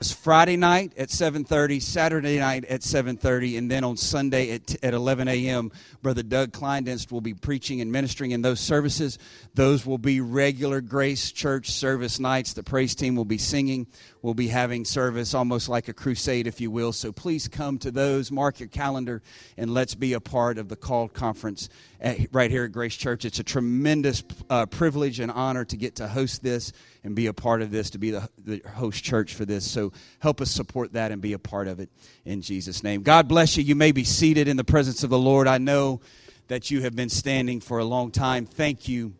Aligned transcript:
It's 0.00 0.14
Friday 0.20 0.58
night 0.58 0.92
at 0.98 1.08
7:30, 1.08 1.80
Saturday 1.80 2.38
night 2.38 2.66
at 2.66 2.82
7:30, 2.82 3.56
and 3.56 3.70
then 3.70 3.84
on 3.84 3.96
Sunday 3.96 4.50
at, 4.50 4.76
at 4.84 4.92
11 4.92 5.28
a.m. 5.28 5.72
Brother 6.02 6.22
Doug 6.22 6.52
Kleindienst 6.52 7.10
will 7.10 7.22
be 7.22 7.32
preaching 7.32 7.80
and 7.80 7.90
ministering 7.90 8.32
in 8.32 8.42
those 8.42 8.60
services. 8.60 9.18
Those 9.54 9.86
will 9.86 9.96
be 9.96 10.20
regular 10.20 10.82
Grace 10.82 11.32
Church 11.32 11.70
service 11.70 12.20
nights. 12.20 12.52
The 12.52 12.62
praise 12.62 12.94
team 12.94 13.16
will 13.16 13.24
be 13.24 13.38
singing. 13.38 13.86
We'll 14.20 14.34
be 14.34 14.48
having 14.48 14.84
service 14.84 15.32
almost 15.32 15.70
like 15.70 15.88
a 15.88 15.94
crusade, 15.94 16.46
if 16.46 16.60
you 16.60 16.70
will. 16.70 16.92
So 16.92 17.12
please 17.12 17.48
come 17.48 17.78
to 17.78 17.90
those. 17.90 18.30
Mark 18.30 18.60
your 18.60 18.68
calendar, 18.68 19.22
and 19.56 19.72
let's 19.72 19.94
be 19.94 20.12
a 20.12 20.20
part 20.20 20.58
of 20.58 20.68
the 20.68 20.76
called 20.76 21.14
conference 21.14 21.70
at, 21.98 22.18
right 22.30 22.50
here 22.50 22.64
at 22.64 22.72
Grace 22.72 22.96
Church. 22.96 23.24
It's 23.24 23.38
a 23.38 23.44
tremendous 23.44 24.22
uh, 24.50 24.66
privilege 24.66 25.18
and 25.18 25.32
honor 25.32 25.64
to 25.64 25.76
get 25.78 25.96
to 25.96 26.08
host 26.08 26.42
this 26.42 26.74
and 27.02 27.16
be 27.16 27.26
a 27.26 27.32
part 27.32 27.62
of 27.62 27.70
this, 27.70 27.90
to 27.90 27.98
be 27.98 28.10
the, 28.10 28.28
the 28.38 28.62
host 28.74 29.02
church 29.02 29.34
for 29.34 29.46
this. 29.46 29.70
So 29.70 29.92
help 30.20 30.40
us 30.40 30.50
support 30.50 30.92
that 30.92 31.10
and 31.10 31.20
be 31.20 31.32
a 31.32 31.38
part 31.38 31.66
of 31.66 31.80
it 31.80 31.90
in 32.24 32.42
Jesus' 32.42 32.82
name. 32.82 33.02
God 33.02 33.26
bless 33.26 33.56
you. 33.56 33.64
You 33.64 33.74
may 33.74 33.90
be 33.92 34.04
seated 34.04 34.48
in 34.48 34.56
the 34.56 34.64
presence 34.64 35.02
of 35.02 35.10
the 35.10 35.18
Lord. 35.18 35.48
I 35.48 35.58
know 35.58 36.00
that 36.48 36.70
you 36.70 36.82
have 36.82 36.94
been 36.94 37.08
standing 37.08 37.60
for 37.60 37.78
a 37.78 37.84
long 37.84 38.10
time. 38.10 38.46
Thank 38.46 38.88
you 38.88 39.14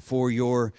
for 0.00 0.30
your 0.30 0.72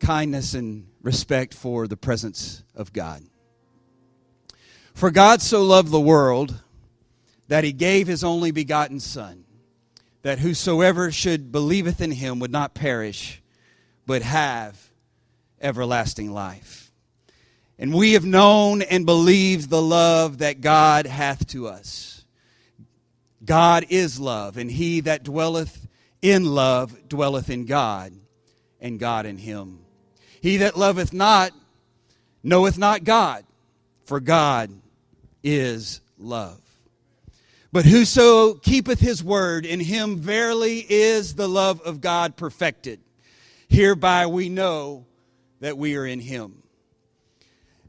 kindness 0.00 0.54
and 0.54 0.86
respect 1.02 1.54
for 1.54 1.86
the 1.86 1.96
presence 1.96 2.62
of 2.74 2.92
God. 2.92 3.22
For 4.94 5.10
God 5.10 5.40
so 5.40 5.62
loved 5.62 5.90
the 5.90 6.00
world 6.00 6.62
that 7.48 7.64
he 7.64 7.72
gave 7.72 8.06
his 8.06 8.22
only 8.22 8.50
begotten 8.50 9.00
Son 9.00 9.44
that 10.22 10.40
whosoever 10.40 11.10
should 11.10 11.50
believeth 11.50 12.00
in 12.00 12.10
him 12.10 12.38
would 12.38 12.50
not 12.50 12.74
perish, 12.74 13.42
but 14.06 14.22
have 14.22 14.89
everlasting 15.60 16.32
life. 16.32 16.90
And 17.78 17.94
we 17.94 18.12
have 18.12 18.24
known 18.24 18.82
and 18.82 19.06
believed 19.06 19.70
the 19.70 19.80
love 19.80 20.38
that 20.38 20.60
God 20.60 21.06
hath 21.06 21.46
to 21.48 21.66
us. 21.66 22.24
God 23.44 23.86
is 23.88 24.20
love, 24.20 24.58
and 24.58 24.70
he 24.70 25.00
that 25.00 25.24
dwelleth 25.24 25.88
in 26.20 26.44
love 26.44 27.08
dwelleth 27.08 27.48
in 27.48 27.64
God, 27.64 28.12
and 28.80 28.98
God 28.98 29.24
in 29.24 29.38
him. 29.38 29.78
He 30.42 30.58
that 30.58 30.76
loveth 30.76 31.12
not 31.12 31.52
knoweth 32.42 32.76
not 32.76 33.04
God, 33.04 33.44
for 34.04 34.20
God 34.20 34.70
is 35.42 36.00
love. 36.18 36.60
But 37.72 37.84
whoso 37.84 38.54
keepeth 38.54 39.00
his 39.00 39.22
word, 39.22 39.64
in 39.64 39.80
him 39.80 40.18
verily 40.18 40.84
is 40.88 41.34
the 41.34 41.48
love 41.48 41.80
of 41.82 42.00
God 42.00 42.36
perfected. 42.36 43.00
Hereby 43.68 44.26
we 44.26 44.48
know 44.48 45.06
that 45.60 45.78
we 45.78 45.96
are 45.96 46.06
in 46.06 46.20
him. 46.20 46.62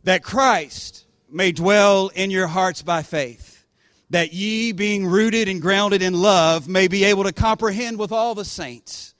That 0.03 0.23
Christ 0.23 1.05
may 1.29 1.51
dwell 1.51 2.09
in 2.09 2.31
your 2.31 2.47
hearts 2.47 2.81
by 2.81 3.03
faith, 3.03 3.65
that 4.09 4.33
ye, 4.33 4.71
being 4.71 5.05
rooted 5.07 5.47
and 5.47 5.61
grounded 5.61 6.01
in 6.01 6.13
love, 6.13 6.67
may 6.67 6.87
be 6.87 7.05
able 7.05 7.23
to 7.23 7.31
comprehend 7.31 7.97
with 7.97 8.11
all 8.11 8.35
the 8.35 8.45
saints 8.45 9.15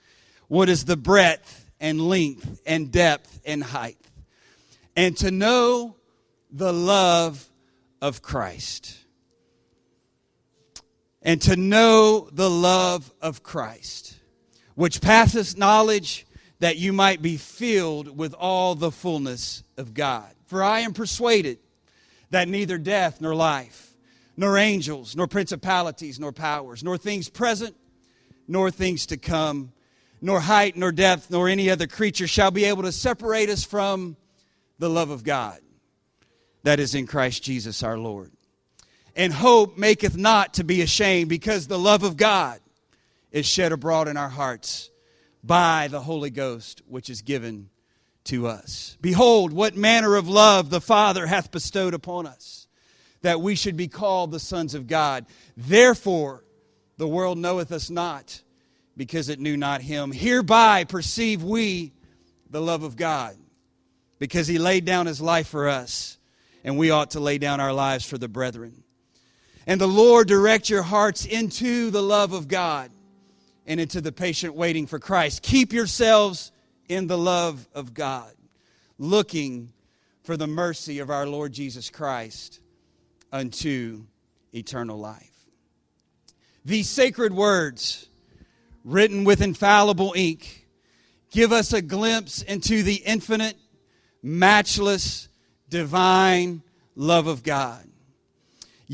what 0.48 0.70
is 0.70 0.86
the 0.86 0.98
breadth 0.98 1.72
and 1.80 2.02
length 2.02 2.62
and 2.66 2.92
depth 2.92 3.40
and 3.46 3.64
height, 3.64 3.98
and 4.96 5.16
to 5.18 5.32
know 5.32 5.96
the 6.52 6.74
love 6.74 7.50
of 8.02 8.22
Christ. 8.22 8.98
And 11.24 11.40
to 11.44 11.56
know 11.56 12.30
the 12.32 12.50
love 12.50 13.14
of 13.22 13.44
Christ, 13.44 14.18
which 14.74 15.02
passeth 15.02 15.56
knowledge, 15.56 16.26
that 16.62 16.78
you 16.78 16.94
might 16.94 17.23
be 17.23 17.38
filled 17.38 18.16
with 18.16 18.36
all 18.36 18.76
the 18.76 18.92
fullness 18.92 19.64
of 19.78 19.95
God. 19.95 20.31
For 20.45 20.62
I 20.62 20.81
am 20.81 20.94
persuaded 20.94 21.58
that 22.30 22.48
neither 22.48 22.78
death 22.78 23.20
nor 23.20 23.34
life, 23.34 23.95
nor 24.38 24.59
angels, 24.59 25.16
nor 25.16 25.26
principalities, 25.26 26.20
nor 26.20 26.31
powers, 26.31 26.84
nor 26.84 27.00
things 27.00 27.30
present, 27.30 27.75
nor 28.47 28.69
things 28.69 29.08
to 29.08 29.18
come, 29.18 29.72
nor 30.22 30.40
height, 30.40 30.78
nor 30.78 30.91
depth, 30.91 31.31
nor 31.31 31.50
any 31.50 31.68
other 31.68 31.88
creature 31.88 32.28
shall 32.28 32.52
be 32.52 32.66
able 32.66 32.84
to 32.84 32.91
separate 32.91 33.50
us 33.50 33.63
from 33.63 34.16
the 34.78 34.90
love 34.90 35.09
of 35.09 35.24
God 35.24 35.59
that 36.62 36.80
is 36.80 36.94
in 36.94 37.07
Christ 37.07 37.41
Jesus 37.41 37.81
our 37.81 37.97
Lord. 37.97 38.31
And 39.16 39.34
hope 39.34 39.80
maketh 39.80 40.16
not 40.16 40.53
to 40.53 40.63
be 40.63 40.84
ashamed, 40.84 41.28
because 41.28 41.66
the 41.66 41.80
love 41.80 42.03
of 42.03 42.18
God 42.18 42.59
is 43.31 43.47
shed 43.47 43.72
abroad 43.72 44.07
in 44.07 44.16
our 44.16 44.30
hearts 44.30 44.91
by 45.44 45.88
the 45.90 46.02
Holy 46.02 46.29
Ghost, 46.29 46.81
which 46.88 47.09
is 47.09 47.22
given 47.22 47.69
to 48.25 48.47
us. 48.47 48.97
Behold, 49.02 49.52
what 49.52 49.75
manner 49.75 50.16
of 50.16 50.28
love 50.28 50.69
the 50.69 50.81
Father 50.81 51.25
hath 51.25 51.52
bestowed 51.52 51.94
upon 51.94 52.28
us, 52.28 52.68
that 53.22 53.41
we 53.41 53.56
should 53.56 53.75
be 53.75 53.88
called 53.88 54.31
the 54.31 54.40
sons 54.40 54.75
of 54.75 54.88
God. 54.88 55.25
Therefore, 55.57 56.44
the 56.97 57.07
world 57.07 57.38
knoweth 57.38 57.72
us 57.72 57.90
not, 57.90 58.41
because 58.96 59.30
it 59.30 59.40
knew 59.40 59.57
not 59.57 59.81
him. 59.81 60.12
Hereby 60.12 60.84
perceive 60.84 61.44
we 61.44 61.94
the 62.50 62.62
love 62.62 62.84
of 62.84 62.96
God, 62.96 63.35
because 64.19 64.47
he 64.47 64.59
laid 64.59 64.85
down 64.85 65.07
his 65.07 65.22
life 65.22 65.47
for 65.47 65.68
us, 65.69 66.18
and 66.63 66.78
we 66.78 66.91
ought 66.91 67.12
to 67.12 67.19
lay 67.19 67.40
down 67.40 67.59
our 67.59 67.74
lives 67.74 68.06
for 68.06 68.18
the 68.19 68.28
brethren. 68.28 68.84
And 69.66 69.81
the 69.81 69.88
Lord 69.88 70.28
direct 70.28 70.69
your 70.69 70.84
hearts 70.84 71.25
into 71.25 71.90
the 71.90 72.03
love 72.03 72.34
of 72.34 72.47
God 72.47 72.91
and 73.66 73.80
into 73.80 74.02
the 74.02 74.12
patient 74.12 74.56
waiting 74.56 74.88
for 74.88 75.00
Christ. 75.00 75.42
Keep 75.42 75.74
yourselves 75.74 76.52
in 76.88 77.08
the 77.08 77.18
love 77.18 77.68
of 77.74 77.94
God, 77.94 78.32
looking 78.98 79.72
for 80.24 80.38
the 80.38 80.48
mercy 80.48 81.00
of 81.00 81.10
our 81.10 81.26
Lord 81.26 81.54
Jesus 81.54 81.90
Christ 81.90 82.60
unto 83.32 84.04
eternal 84.54 84.98
life. 84.98 85.46
These 86.64 86.90
sacred 86.90 87.34
words, 87.34 88.08
written 88.84 89.24
with 89.24 89.42
infallible 89.42 90.14
ink, 90.16 90.68
give 91.32 91.52
us 91.52 91.74
a 91.74 91.82
glimpse 91.82 92.42
into 92.42 92.84
the 92.84 92.96
infinite, 92.96 93.56
matchless, 94.22 95.28
divine 95.70 96.62
love 96.96 97.28
of 97.28 97.42
God. 97.42 97.91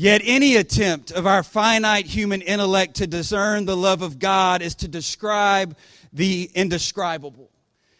Yet 0.00 0.22
any 0.24 0.54
attempt 0.54 1.10
of 1.10 1.26
our 1.26 1.42
finite 1.42 2.06
human 2.06 2.40
intellect 2.40 2.98
to 2.98 3.08
discern 3.08 3.64
the 3.64 3.76
love 3.76 4.00
of 4.00 4.20
God 4.20 4.62
is 4.62 4.76
to 4.76 4.86
describe 4.86 5.76
the 6.12 6.48
indescribable. 6.54 7.50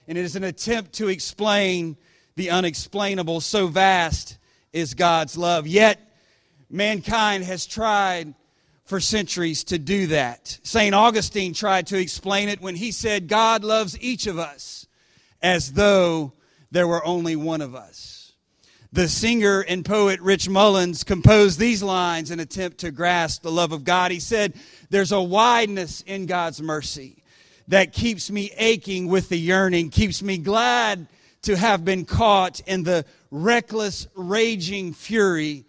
And 0.06 0.16
it 0.16 0.24
is 0.24 0.36
an 0.36 0.44
attempt 0.44 0.92
to 0.92 1.08
explain 1.08 1.96
the 2.36 2.50
unexplainable. 2.50 3.40
So 3.40 3.66
vast 3.66 4.38
is 4.72 4.94
God's 4.94 5.36
love. 5.36 5.66
Yet 5.66 5.98
mankind 6.70 7.42
has 7.42 7.66
tried 7.66 8.32
for 8.84 9.00
centuries 9.00 9.64
to 9.64 9.76
do 9.80 10.06
that. 10.06 10.56
St. 10.62 10.94
Augustine 10.94 11.52
tried 11.52 11.88
to 11.88 11.98
explain 11.98 12.48
it 12.48 12.60
when 12.60 12.76
he 12.76 12.92
said, 12.92 13.26
God 13.26 13.64
loves 13.64 13.98
each 14.00 14.28
of 14.28 14.38
us 14.38 14.86
as 15.42 15.72
though 15.72 16.32
there 16.70 16.86
were 16.86 17.04
only 17.04 17.34
one 17.34 17.60
of 17.60 17.74
us. 17.74 18.17
The 18.92 19.08
singer 19.08 19.60
and 19.60 19.84
poet 19.84 20.18
Rich 20.20 20.48
Mullins 20.48 21.04
composed 21.04 21.58
these 21.58 21.82
lines 21.82 22.30
in 22.30 22.40
attempt 22.40 22.78
to 22.78 22.90
grasp 22.90 23.42
the 23.42 23.52
love 23.52 23.72
of 23.72 23.84
God. 23.84 24.10
He 24.10 24.20
said, 24.20 24.54
There's 24.88 25.12
a 25.12 25.20
wideness 25.20 26.00
in 26.02 26.24
God's 26.24 26.62
mercy 26.62 27.22
that 27.68 27.92
keeps 27.92 28.30
me 28.30 28.50
aching 28.56 29.08
with 29.08 29.28
the 29.28 29.38
yearning, 29.38 29.90
keeps 29.90 30.22
me 30.22 30.38
glad 30.38 31.06
to 31.42 31.56
have 31.56 31.84
been 31.84 32.06
caught 32.06 32.60
in 32.60 32.82
the 32.82 33.04
reckless, 33.30 34.08
raging 34.14 34.94
fury 34.94 35.66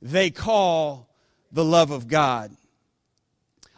they 0.00 0.30
call 0.30 1.08
the 1.50 1.64
love 1.64 1.90
of 1.90 2.06
God. 2.06 2.56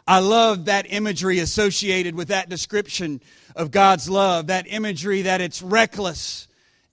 I 0.07 0.19
love 0.19 0.65
that 0.65 0.85
imagery 0.89 1.39
associated 1.39 2.13
with 2.13 2.27
that 2.27 2.49
description 2.49 3.21
of 3.55 3.71
God's 3.71 4.09
love, 4.09 4.47
that 4.47 4.67
imagery 4.67 5.23
that 5.23 5.41
it's 5.41 5.61
reckless 5.61 6.47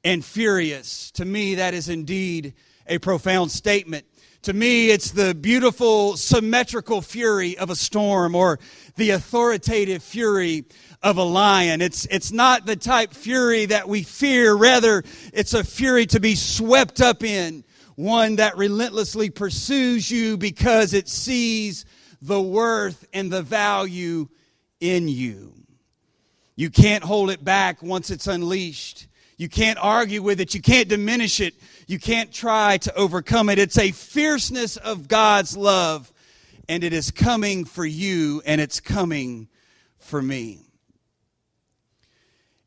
and 0.05 0.25
furious. 0.25 1.11
To 1.13 1.25
me, 1.25 1.57
that 1.57 1.75
is 1.75 1.89
indeed 1.89 2.55
a 2.87 2.99
profound 2.99 3.51
statement. 3.51 4.07
To 4.43 4.53
me, 4.55 4.91
it's 4.91 5.11
the 5.11 5.35
beautiful 5.35 6.17
symmetrical 6.17 7.03
fury 7.03 7.59
of 7.59 7.69
a 7.69 7.77
storm 7.77 8.35
or 8.35 8.59
the 8.97 9.11
authoritative 9.11 10.03
fury 10.03 10.65
of 11.03 11.19
a 11.19 11.23
lion. 11.23 11.83
It's, 11.83 12.07
it's 12.07 12.33
not 12.33 12.65
the 12.65 12.77
type 12.77 13.13
fury 13.13 13.67
that 13.67 13.87
we 13.87 14.03
fear. 14.03 14.55
Rather, 14.55 15.05
it's 15.35 15.53
a 15.53 15.63
fury 15.63 16.07
to 16.07 16.21
be 16.21 16.35
swept 16.35 17.03
up 17.03 17.23
in, 17.23 17.65
one 17.97 18.37
that 18.37 18.57
relentlessly 18.57 19.29
pursues 19.29 20.11
you 20.11 20.39
because 20.39 20.95
it 20.95 21.09
sees 21.09 21.85
the 22.23 22.41
worth 22.41 23.07
and 23.13 23.31
the 23.31 23.43
value 23.43 24.27
in 24.81 25.07
you. 25.07 25.53
You 26.57 26.71
can't 26.71 27.05
hold 27.05 27.31
it 27.31 27.45
back 27.45 27.83
once 27.83 28.11
it's 28.11 28.27
unleashed. 28.27 29.07
You 29.41 29.49
can't 29.49 29.79
argue 29.81 30.21
with 30.21 30.39
it. 30.39 30.53
You 30.53 30.61
can't 30.61 30.87
diminish 30.87 31.41
it. 31.41 31.55
You 31.87 31.99
can't 31.99 32.31
try 32.31 32.77
to 32.77 32.95
overcome 32.95 33.49
it. 33.49 33.59
It's 33.59 33.79
a 33.79 33.91
fierceness 33.91 34.77
of 34.77 35.09
God's 35.09 35.57
love, 35.57 36.13
and 36.69 36.85
it 36.85 36.93
is 36.93 37.11
coming 37.11 37.65
for 37.65 37.87
you, 37.87 38.43
and 38.45 38.61
it's 38.61 38.81
coming 38.81 39.49
for 39.97 40.21
me. 40.21 40.61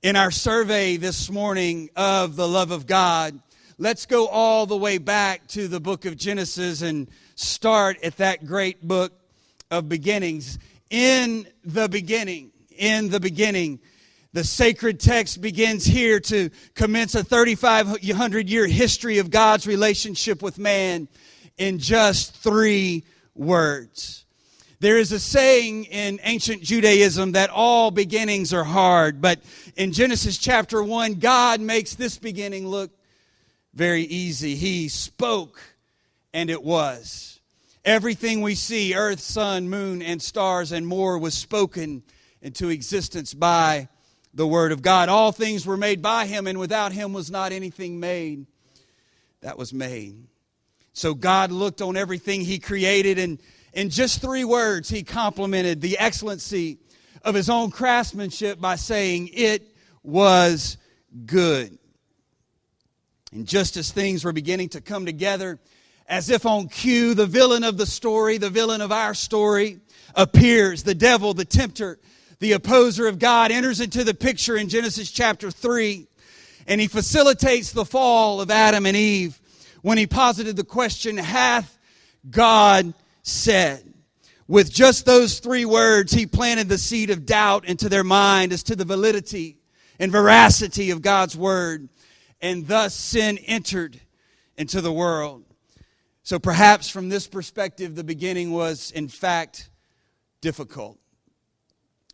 in 0.02 0.16
our 0.16 0.32
survey 0.32 0.98
this 0.98 1.30
morning 1.30 1.92
of 1.96 2.36
the 2.36 2.48
love 2.48 2.72
of 2.72 2.88
God, 2.88 3.40
let's 3.78 4.08
go 4.08 4.28
all 4.28 4.66
the 4.66 4.76
way 4.76 4.98
back 4.98 5.48
to 5.50 5.68
the 5.68 5.80
book 5.80 6.06
of 6.06 6.18
Genesis 6.18 6.82
and 6.82 7.08
start 7.36 8.04
at 8.04 8.18
that 8.18 8.48
great 8.48 8.82
book 8.82 9.14
of 9.70 9.88
beginnings. 9.88 10.58
In 10.90 11.46
the 11.64 11.88
beginning, 11.88 12.52
in 12.76 13.10
the 13.10 13.20
beginning, 13.20 13.80
the 14.34 14.44
sacred 14.44 15.00
text 15.00 15.42
begins 15.42 15.86
here 15.86 16.20
to 16.20 16.50
commence 16.74 17.14
a 17.14 17.24
3,500 17.24 18.50
year 18.50 18.66
history 18.66 19.20
of 19.20 19.30
God's 19.30 19.68
relationship 19.68 20.42
with 20.42 20.58
man 20.58 21.08
in 21.58 21.78
just 21.78 22.36
three 22.36 23.04
words. 23.36 24.26
There 24.80 24.98
is 24.98 25.12
a 25.12 25.20
saying 25.20 25.86
in 25.86 26.20
ancient 26.24 26.64
Judaism 26.64 27.34
that 27.34 27.52
all 27.52 27.92
beginnings 27.92 28.54
are 28.54 28.64
hard, 28.64 29.22
but 29.22 29.40
in 29.78 29.94
Genesis 29.94 30.38
chapter 30.38 30.84
1, 30.84 31.16
God 31.16 31.62
makes 31.62 31.94
this 31.94 32.18
beginning 32.18 32.68
look 32.68 32.92
very 33.74 34.02
easy. 34.02 34.56
He 34.56 34.90
spoke, 34.90 35.62
and 36.34 36.50
it 36.50 36.64
was. 36.64 37.40
Everything 37.86 38.42
we 38.42 38.56
see, 38.56 38.96
earth, 38.96 39.20
sun, 39.20 39.70
moon, 39.70 40.02
and 40.02 40.22
stars, 40.22 40.72
and 40.72 40.86
more, 40.86 41.18
was 41.18 41.34
spoken 41.34 42.04
into 42.42 42.70
existence 42.70 43.34
by 43.34 43.88
the 44.34 44.48
Word 44.48 44.72
of 44.72 44.82
God. 44.82 45.10
All 45.10 45.32
things 45.32 45.66
were 45.66 45.78
made 45.78 46.02
by 46.02 46.26
Him, 46.26 46.48
and 46.48 46.60
without 46.60 46.92
Him 46.92 47.14
was 47.14 47.30
not 47.30 47.52
anything 47.52 48.00
made 48.00 48.46
that 49.42 49.58
was 49.58 49.74
made. 49.74 50.16
So 50.94 51.14
God 51.14 51.52
looked 51.52 51.82
on 51.82 51.98
everything 51.98 52.42
He 52.42 52.60
created 52.60 53.20
and 53.20 53.40
in 53.74 53.90
just 53.90 54.22
three 54.22 54.44
words, 54.44 54.88
he 54.88 55.04
complimented 55.04 55.82
the 55.82 55.98
excellency 55.98 56.78
of 57.24 57.34
his 57.34 57.50
own 57.50 57.72
craftsmanship 57.72 58.62
by 58.62 58.76
saying, 58.76 59.30
It 59.34 59.76
was 60.04 60.78
good. 61.26 61.78
And 63.32 63.48
just 63.48 63.78
as 63.78 63.92
things 63.92 64.24
were 64.24 64.34
beginning 64.34 64.70
to 64.70 64.82
come 64.82 65.08
together, 65.08 65.60
as 66.08 66.30
if 66.30 66.46
on 66.46 66.68
cue, 66.68 67.16
the 67.16 67.26
villain 67.26 67.64
of 67.64 67.78
the 67.78 67.88
story, 67.88 68.38
the 68.38 68.52
villain 68.52 68.82
of 68.82 68.92
our 68.92 69.16
story, 69.16 69.80
appears. 70.14 70.84
The 70.84 70.94
devil, 70.94 71.34
the 71.34 71.46
tempter, 71.46 71.98
the 72.44 72.52
opposer 72.52 73.08
of 73.08 73.20
God, 73.20 73.54
enters 73.54 73.80
into 73.80 74.04
the 74.04 74.14
picture 74.14 74.58
in 74.58 74.68
Genesis 74.68 75.10
chapter 75.10 75.50
3, 75.50 76.06
and 76.68 76.82
he 76.82 76.88
facilitates 76.88 77.72
the 77.72 77.86
fall 77.86 78.42
of 78.42 78.52
Adam 78.52 78.86
and 78.86 78.98
Eve 78.98 79.40
when 79.82 79.98
he 79.98 80.06
posited 80.06 80.58
the 80.58 80.66
question 80.66 81.16
Hath 81.16 81.80
God 82.30 82.94
said. 83.22 83.94
With 84.46 84.74
just 84.74 85.06
those 85.06 85.40
three 85.40 85.64
words, 85.64 86.12
he 86.12 86.26
planted 86.26 86.68
the 86.68 86.78
seed 86.78 87.12
of 87.12 87.26
doubt 87.26 87.64
into 87.64 87.88
their 87.88 88.04
mind 88.04 88.52
as 88.52 88.62
to 88.64 88.76
the 88.76 88.84
validity 88.84 89.60
and 89.98 90.12
veracity 90.12 90.92
of 90.92 91.02
God's 91.02 91.38
word, 91.38 91.88
and 92.42 92.68
thus 92.68 92.94
sin 92.94 93.38
entered 93.46 94.02
into 94.58 94.82
the 94.82 94.92
world. 94.92 95.46
So 96.24 96.40
perhaps 96.40 96.90
from 96.90 97.08
this 97.08 97.26
perspective, 97.26 97.96
the 97.96 98.04
beginning 98.04 98.52
was, 98.52 98.92
in 98.92 99.08
fact, 99.08 99.70
difficult. 100.42 101.00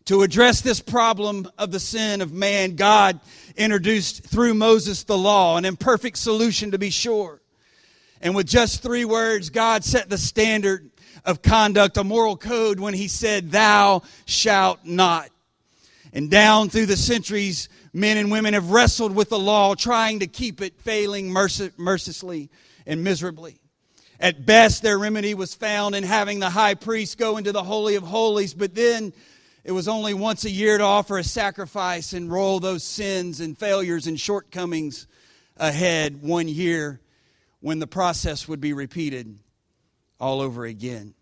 To 0.09 0.23
address 0.23 0.61
this 0.61 0.81
problem 0.81 1.47
of 1.59 1.69
the 1.69 1.79
sin 1.79 2.21
of 2.21 2.33
man, 2.33 2.75
God 2.75 3.19
introduced 3.55 4.23
through 4.23 4.55
Moses 4.55 5.03
the 5.03 5.15
law, 5.15 5.55
an 5.55 5.65
imperfect 5.65 6.17
solution 6.17 6.71
to 6.71 6.79
be 6.79 6.89
sure. 6.89 7.39
And 8.19 8.33
with 8.33 8.47
just 8.47 8.81
three 8.81 9.05
words, 9.05 9.51
God 9.51 9.83
set 9.83 10.09
the 10.09 10.17
standard 10.17 10.89
of 11.25 11.43
conduct, 11.43 11.95
a 11.97 12.03
moral 12.03 12.37
code 12.37 12.79
when 12.79 12.95
he 12.95 13.07
said, 13.07 13.51
Thou 13.51 14.01
shalt 14.25 14.83
not. 14.83 15.29
And 16.11 16.31
down 16.31 16.69
through 16.69 16.87
the 16.87 16.97
centuries, 16.97 17.69
men 17.93 18.17
and 18.17 18.31
women 18.31 18.55
have 18.55 18.71
wrestled 18.71 19.15
with 19.15 19.29
the 19.29 19.37
law, 19.37 19.75
trying 19.75 20.21
to 20.21 20.27
keep 20.27 20.59
it, 20.59 20.81
failing 20.81 21.29
mercilessly 21.29 22.49
and 22.87 23.03
miserably. 23.03 23.59
At 24.19 24.43
best, 24.43 24.81
their 24.81 24.97
remedy 24.97 25.35
was 25.35 25.53
found 25.53 25.93
in 25.93 26.03
having 26.03 26.39
the 26.39 26.49
high 26.49 26.73
priest 26.73 27.19
go 27.19 27.37
into 27.37 27.51
the 27.51 27.61
Holy 27.61 27.93
of 27.93 28.01
Holies, 28.01 28.55
but 28.55 28.73
then 28.73 29.13
it 29.69 29.73
was 29.73 29.87
only 29.87 30.15
once 30.15 30.45
a 30.45 30.49
year 30.49 30.79
to 30.79 30.83
offer 30.83 31.19
a 31.19 31.23
sacrifice 31.23 32.13
and 32.13 32.31
roll 32.31 32.59
those 32.59 32.83
sins 32.83 33.39
and 33.39 33.55
failures 33.55 34.07
and 34.07 34.19
shortcomings 34.19 35.05
ahead 35.57 36.23
one 36.23 36.47
year 36.47 36.99
when 37.59 37.77
the 37.77 37.85
process 37.85 38.47
would 38.47 38.59
be 38.59 38.73
repeated 38.73 39.37
all 40.19 40.41
over 40.41 40.65
again. 40.65 41.13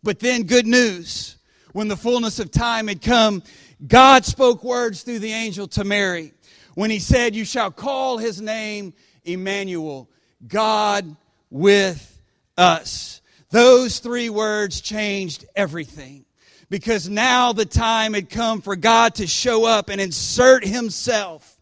But 0.00 0.20
then, 0.20 0.44
good 0.44 0.64
news. 0.64 1.36
When 1.72 1.88
the 1.88 1.96
fullness 1.96 2.38
of 2.38 2.52
time 2.52 2.86
had 2.86 3.02
come, 3.02 3.42
God 3.84 4.24
spoke 4.24 4.62
words 4.62 5.02
through 5.02 5.18
the 5.18 5.32
angel 5.32 5.66
to 5.66 5.82
Mary 5.82 6.34
when 6.76 6.92
he 6.92 7.00
said, 7.00 7.34
You 7.34 7.44
shall 7.44 7.72
call 7.72 8.18
his 8.18 8.40
name 8.40 8.94
Emmanuel, 9.24 10.08
God 10.46 11.16
with 11.50 12.22
us. 12.56 13.20
Those 13.50 13.98
three 13.98 14.30
words 14.30 14.80
changed 14.80 15.44
everything 15.56 16.23
because 16.70 17.08
now 17.08 17.52
the 17.52 17.64
time 17.64 18.14
had 18.14 18.30
come 18.30 18.60
for 18.60 18.76
God 18.76 19.16
to 19.16 19.26
show 19.26 19.64
up 19.64 19.88
and 19.88 20.00
insert 20.00 20.64
himself 20.64 21.58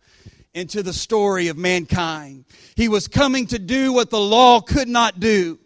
into 0.55 0.83
the 0.83 0.93
story 0.93 1.49
of 1.49 1.57
mankind. 1.57 2.45
He 2.77 2.89
was 2.89 3.09
coming 3.09 3.47
to 3.49 3.59
do 3.59 3.93
what 3.93 4.11
the 4.11 4.21
law 4.21 4.61
could 4.61 4.89
not 4.89 5.19
do 5.19 5.59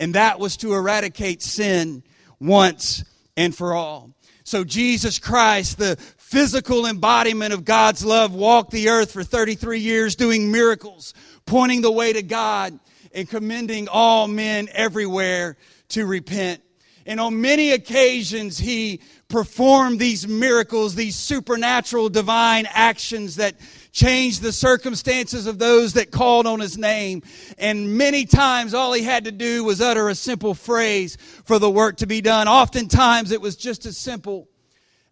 and 0.00 0.14
that 0.14 0.40
was 0.40 0.56
to 0.56 0.72
eradicate 0.72 1.42
sin 1.42 2.02
once 2.40 3.04
and 3.36 3.54
for 3.54 3.74
all. 3.74 4.10
So 4.44 4.64
Jesus 4.64 5.18
Christ, 5.18 5.78
the 5.78 5.96
physical 6.16 6.86
embodiment 6.86 7.52
of 7.52 7.66
God's 7.66 8.04
love, 8.04 8.34
walked 8.34 8.72
the 8.72 8.88
earth 8.88 9.12
for 9.12 9.22
33 9.22 9.78
years 9.78 10.16
doing 10.16 10.50
miracles, 10.50 11.12
pointing 11.44 11.82
the 11.82 11.92
way 11.92 12.14
to 12.14 12.22
God 12.22 12.80
and 13.12 13.28
commending 13.28 13.88
all 13.88 14.26
men 14.26 14.68
everywhere 14.72 15.58
to 15.90 16.06
repent. 16.06 16.62
And 17.06 17.20
on 17.20 17.40
many 17.40 17.72
occasions, 17.72 18.58
he 18.58 19.00
performed 19.28 19.98
these 19.98 20.28
miracles, 20.28 20.94
these 20.94 21.16
supernatural 21.16 22.08
divine 22.08 22.66
actions 22.70 23.36
that 23.36 23.54
changed 23.92 24.42
the 24.42 24.52
circumstances 24.52 25.46
of 25.46 25.58
those 25.58 25.94
that 25.94 26.10
called 26.10 26.46
on 26.46 26.60
his 26.60 26.76
name. 26.76 27.22
And 27.58 27.96
many 27.96 28.26
times 28.26 28.74
all 28.74 28.92
he 28.92 29.02
had 29.02 29.24
to 29.24 29.32
do 29.32 29.64
was 29.64 29.80
utter 29.80 30.08
a 30.08 30.14
simple 30.14 30.54
phrase 30.54 31.16
for 31.44 31.58
the 31.58 31.70
work 31.70 31.98
to 31.98 32.06
be 32.06 32.20
done. 32.20 32.48
Oftentimes 32.48 33.30
it 33.30 33.40
was 33.40 33.56
just 33.56 33.86
as 33.86 33.96
simple 33.96 34.48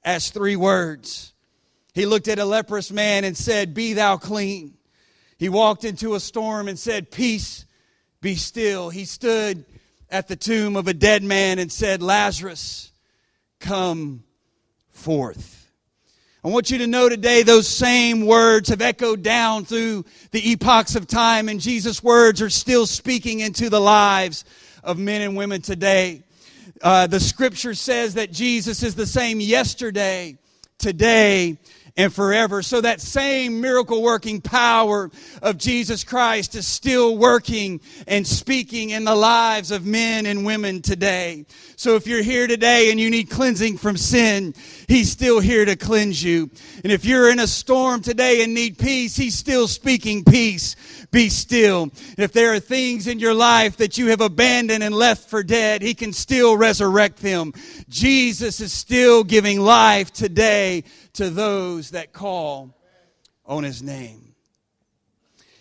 as 0.05 0.31
three 0.31 0.57
words. 0.57 1.33
He 1.95 2.07
looked 2.07 2.29
at 2.29 2.39
a 2.39 2.45
leprous 2.45 2.93
man 2.93 3.25
and 3.25 3.37
said, 3.37 3.75
Be 3.75 3.95
thou 3.95 4.17
clean. 4.17 4.75
He 5.39 5.49
walked 5.49 5.85
into 5.85 6.15
a 6.15 6.21
storm 6.21 6.69
and 6.69 6.79
said, 6.79 7.11
Peace, 7.11 7.65
be 8.21 8.35
still. 8.35 8.91
He 8.91 9.05
stood 9.05 9.65
at 10.11 10.29
the 10.29 10.37
tomb 10.37 10.77
of 10.77 10.89
a 10.89 10.95
dead 10.95 11.23
man 11.23 11.59
and 11.59 11.71
said, 11.71 12.03
Lazarus, 12.03 12.93
come 13.61 14.25
forth. 14.91 15.71
I 16.45 16.49
want 16.49 16.71
you 16.71 16.79
to 16.79 16.87
know 16.87 17.09
today 17.09 17.43
those 17.43 17.69
same 17.69 18.25
words 18.25 18.69
have 18.69 18.81
echoed 18.81 19.23
down 19.23 19.65
through 19.65 20.05
the 20.31 20.53
epochs 20.53 20.97
of 20.97 21.07
time, 21.07 21.49
and 21.49 21.61
Jesus' 21.61 22.03
words 22.03 22.41
are 22.41 22.49
still 22.49 22.87
speaking 22.87 23.41
into 23.41 23.69
the 23.69 23.81
lives 23.81 24.45
of 24.85 24.99
men 24.99 25.21
and 25.21 25.37
women 25.37 25.61
today. 25.61 26.23
Uh, 26.81 27.07
the 27.07 27.21
scripture 27.21 27.75
says 27.75 28.15
that 28.15 28.33
Jesus 28.33 28.83
is 28.83 28.95
the 28.95 29.07
same 29.07 29.41
yesterday, 29.41 30.39
today, 30.79 31.59
and 31.99 32.15
forever. 32.15 32.63
So 32.63 32.81
that 32.81 33.01
same 33.01 33.61
miracle 33.61 34.01
working 34.01 34.41
power 34.41 35.11
of 35.43 35.59
Jesus 35.59 36.05
Christ 36.05 36.55
is 36.55 36.67
still 36.67 37.19
working 37.19 37.81
and 38.07 38.25
speaking 38.25 38.91
in 38.91 39.03
the 39.03 39.17
lives 39.17 39.73
of 39.73 39.85
men 39.85 40.25
and 40.25 40.47
women 40.47 40.81
today. 40.81 41.45
So 41.77 41.97
if 41.97 42.07
you're 42.07 42.23
here 42.23 42.47
today 42.47 42.93
and 42.93 43.01
you 43.01 43.11
need 43.11 43.31
cleansing 43.31 43.79
from 43.79 43.97
sin, 43.97 44.55
He's 44.87 45.11
still 45.11 45.41
here 45.41 45.65
to 45.65 45.75
cleanse 45.75 46.23
you. 46.23 46.51
And 46.85 46.93
if 46.93 47.05
you're 47.05 47.31
in 47.31 47.41
a 47.41 47.49
storm 47.49 48.01
today 48.01 48.45
and 48.45 48.55
need 48.55 48.79
peace, 48.79 49.17
He's 49.17 49.37
still 49.37 49.67
speaking 49.67 50.25
peace. 50.25 50.77
Be 51.11 51.29
still. 51.29 51.91
If 52.17 52.33
there 52.33 52.53
are 52.53 52.61
things 52.61 53.09
in 53.09 53.19
your 53.19 53.35
life 53.35 53.79
that 53.79 53.99
you 53.99 54.09
have 54.09 54.21
abandoned 54.21 54.85
and 54.85 54.95
left 54.95 55.29
for 55.29 55.43
dead, 55.43 55.83
He 55.83 55.95
can 55.95 56.13
still 56.13 56.57
resurrect 56.57 57.19
them. 57.19 57.55
Jesus 57.89 58.61
is 58.61 58.73
still 58.73 59.25
giving 59.25 59.61
life 59.61 60.13
today 60.13 60.85
to 61.19 61.31
those 61.31 61.91
that 61.91 62.13
call 62.13 62.73
on 63.45 63.65
his 63.65 63.83
name. 63.83 64.37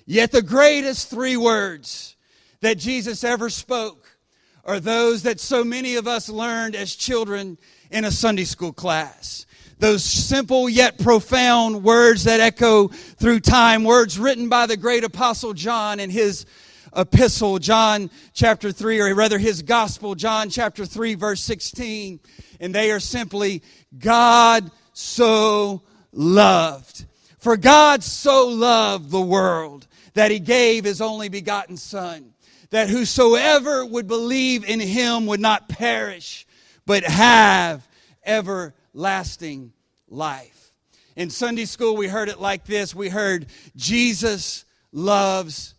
Yet 0.05 0.31
the 0.31 0.43
greatest 0.43 1.09
three 1.09 1.35
words 1.35 2.15
that 2.61 2.77
Jesus 2.77 3.23
ever 3.23 3.49
spoke 3.49 4.07
are 4.63 4.79
those 4.79 5.23
that 5.23 5.39
so 5.39 5.63
many 5.63 5.95
of 5.95 6.07
us 6.07 6.29
learned 6.29 6.75
as 6.75 6.93
children 6.93 7.57
in 7.89 8.05
a 8.05 8.11
Sunday 8.11 8.43
school 8.43 8.71
class. 8.71 9.47
Those 9.79 10.03
simple 10.03 10.69
yet 10.69 10.99
profound 10.99 11.83
words 11.83 12.25
that 12.25 12.39
echo 12.39 12.89
through 12.89 13.39
time, 13.39 13.83
words 13.83 14.19
written 14.19 14.49
by 14.49 14.67
the 14.67 14.77
great 14.77 15.03
apostle 15.03 15.53
John 15.53 15.99
in 15.99 16.11
his 16.11 16.45
epistle, 16.95 17.57
John 17.57 18.11
chapter 18.33 18.71
3, 18.71 18.99
or 18.99 19.15
rather 19.15 19.39
his 19.39 19.63
gospel, 19.63 20.13
John 20.13 20.51
chapter 20.51 20.85
3, 20.85 21.15
verse 21.15 21.41
16. 21.41 22.19
And 22.59 22.75
they 22.75 22.91
are 22.91 22.99
simply, 22.99 23.63
God 23.97 24.69
so 24.97 25.83
loved. 26.11 27.05
For 27.37 27.55
God 27.55 28.03
so 28.03 28.47
loved 28.47 29.11
the 29.11 29.21
world 29.21 29.85
that 30.15 30.31
he 30.31 30.39
gave 30.39 30.85
his 30.85 31.01
only 31.01 31.29
begotten 31.29 31.77
Son, 31.77 32.33
that 32.71 32.89
whosoever 32.89 33.85
would 33.85 34.07
believe 34.07 34.67
in 34.67 34.79
him 34.79 35.27
would 35.27 35.39
not 35.39 35.69
perish, 35.69 36.47
but 36.87 37.03
have 37.03 37.87
everlasting 38.25 39.71
life. 40.09 40.73
In 41.15 41.29
Sunday 41.29 41.65
school, 41.65 41.95
we 41.95 42.07
heard 42.07 42.29
it 42.29 42.39
like 42.39 42.65
this 42.65 42.95
we 42.95 43.09
heard, 43.09 43.45
Jesus 43.75 44.65
loves 44.91 45.75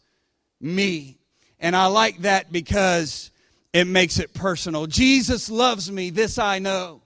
me. 0.60 1.18
And 1.58 1.74
I 1.74 1.86
like 1.86 2.18
that 2.18 2.52
because 2.52 3.32
it 3.72 3.86
makes 3.86 4.20
it 4.20 4.32
personal. 4.32 4.86
Jesus 4.86 5.50
loves 5.50 5.90
me, 5.90 6.10
this 6.10 6.38
I 6.38 6.60
know, 6.60 7.02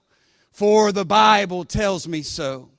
for 0.53 0.91
the 0.91 1.05
Bible 1.05 1.65
tells 1.65 2.07
me 2.07 2.21
so. 2.21 2.69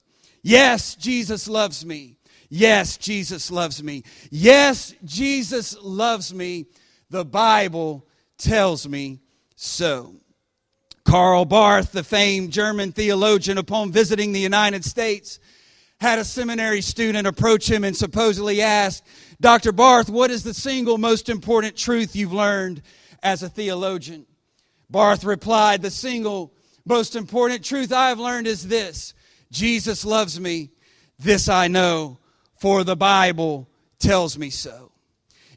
Yes, 0.42 0.94
Jesus 0.94 1.48
loves 1.48 1.84
me. 1.84 2.18
Yes, 2.48 2.96
Jesus 2.96 3.50
loves 3.50 3.82
me. 3.82 4.04
Yes, 4.30 4.94
Jesus 5.04 5.76
loves 5.82 6.32
me. 6.32 6.66
The 7.10 7.24
Bible 7.24 8.06
tells 8.38 8.88
me 8.88 9.20
so. 9.56 10.14
Karl 11.04 11.44
Barth, 11.44 11.92
the 11.92 12.04
famed 12.04 12.52
German 12.52 12.92
theologian, 12.92 13.58
upon 13.58 13.92
visiting 13.92 14.32
the 14.32 14.40
United 14.40 14.84
States, 14.84 15.38
had 16.00 16.18
a 16.18 16.24
seminary 16.24 16.80
student 16.80 17.26
approach 17.26 17.70
him 17.70 17.84
and 17.84 17.96
supposedly 17.96 18.62
asked, 18.62 19.04
Dr. 19.40 19.72
Barth, 19.72 20.08
what 20.08 20.30
is 20.30 20.44
the 20.44 20.54
single 20.54 20.98
most 20.98 21.28
important 21.28 21.76
truth 21.76 22.14
you've 22.14 22.32
learned 22.32 22.82
as 23.22 23.42
a 23.42 23.48
theologian? 23.48 24.26
Barth 24.88 25.24
replied, 25.24 25.82
The 25.82 25.90
single 25.90 26.52
most 26.86 27.16
important 27.16 27.64
truth 27.64 27.92
I 27.92 28.08
have 28.08 28.18
learned 28.18 28.46
is 28.46 28.66
this 28.66 29.14
Jesus 29.50 30.04
loves 30.04 30.38
me. 30.38 30.70
This 31.18 31.48
I 31.48 31.68
know, 31.68 32.18
for 32.56 32.84
the 32.84 32.96
Bible 32.96 33.68
tells 33.98 34.36
me 34.36 34.50
so. 34.50 34.90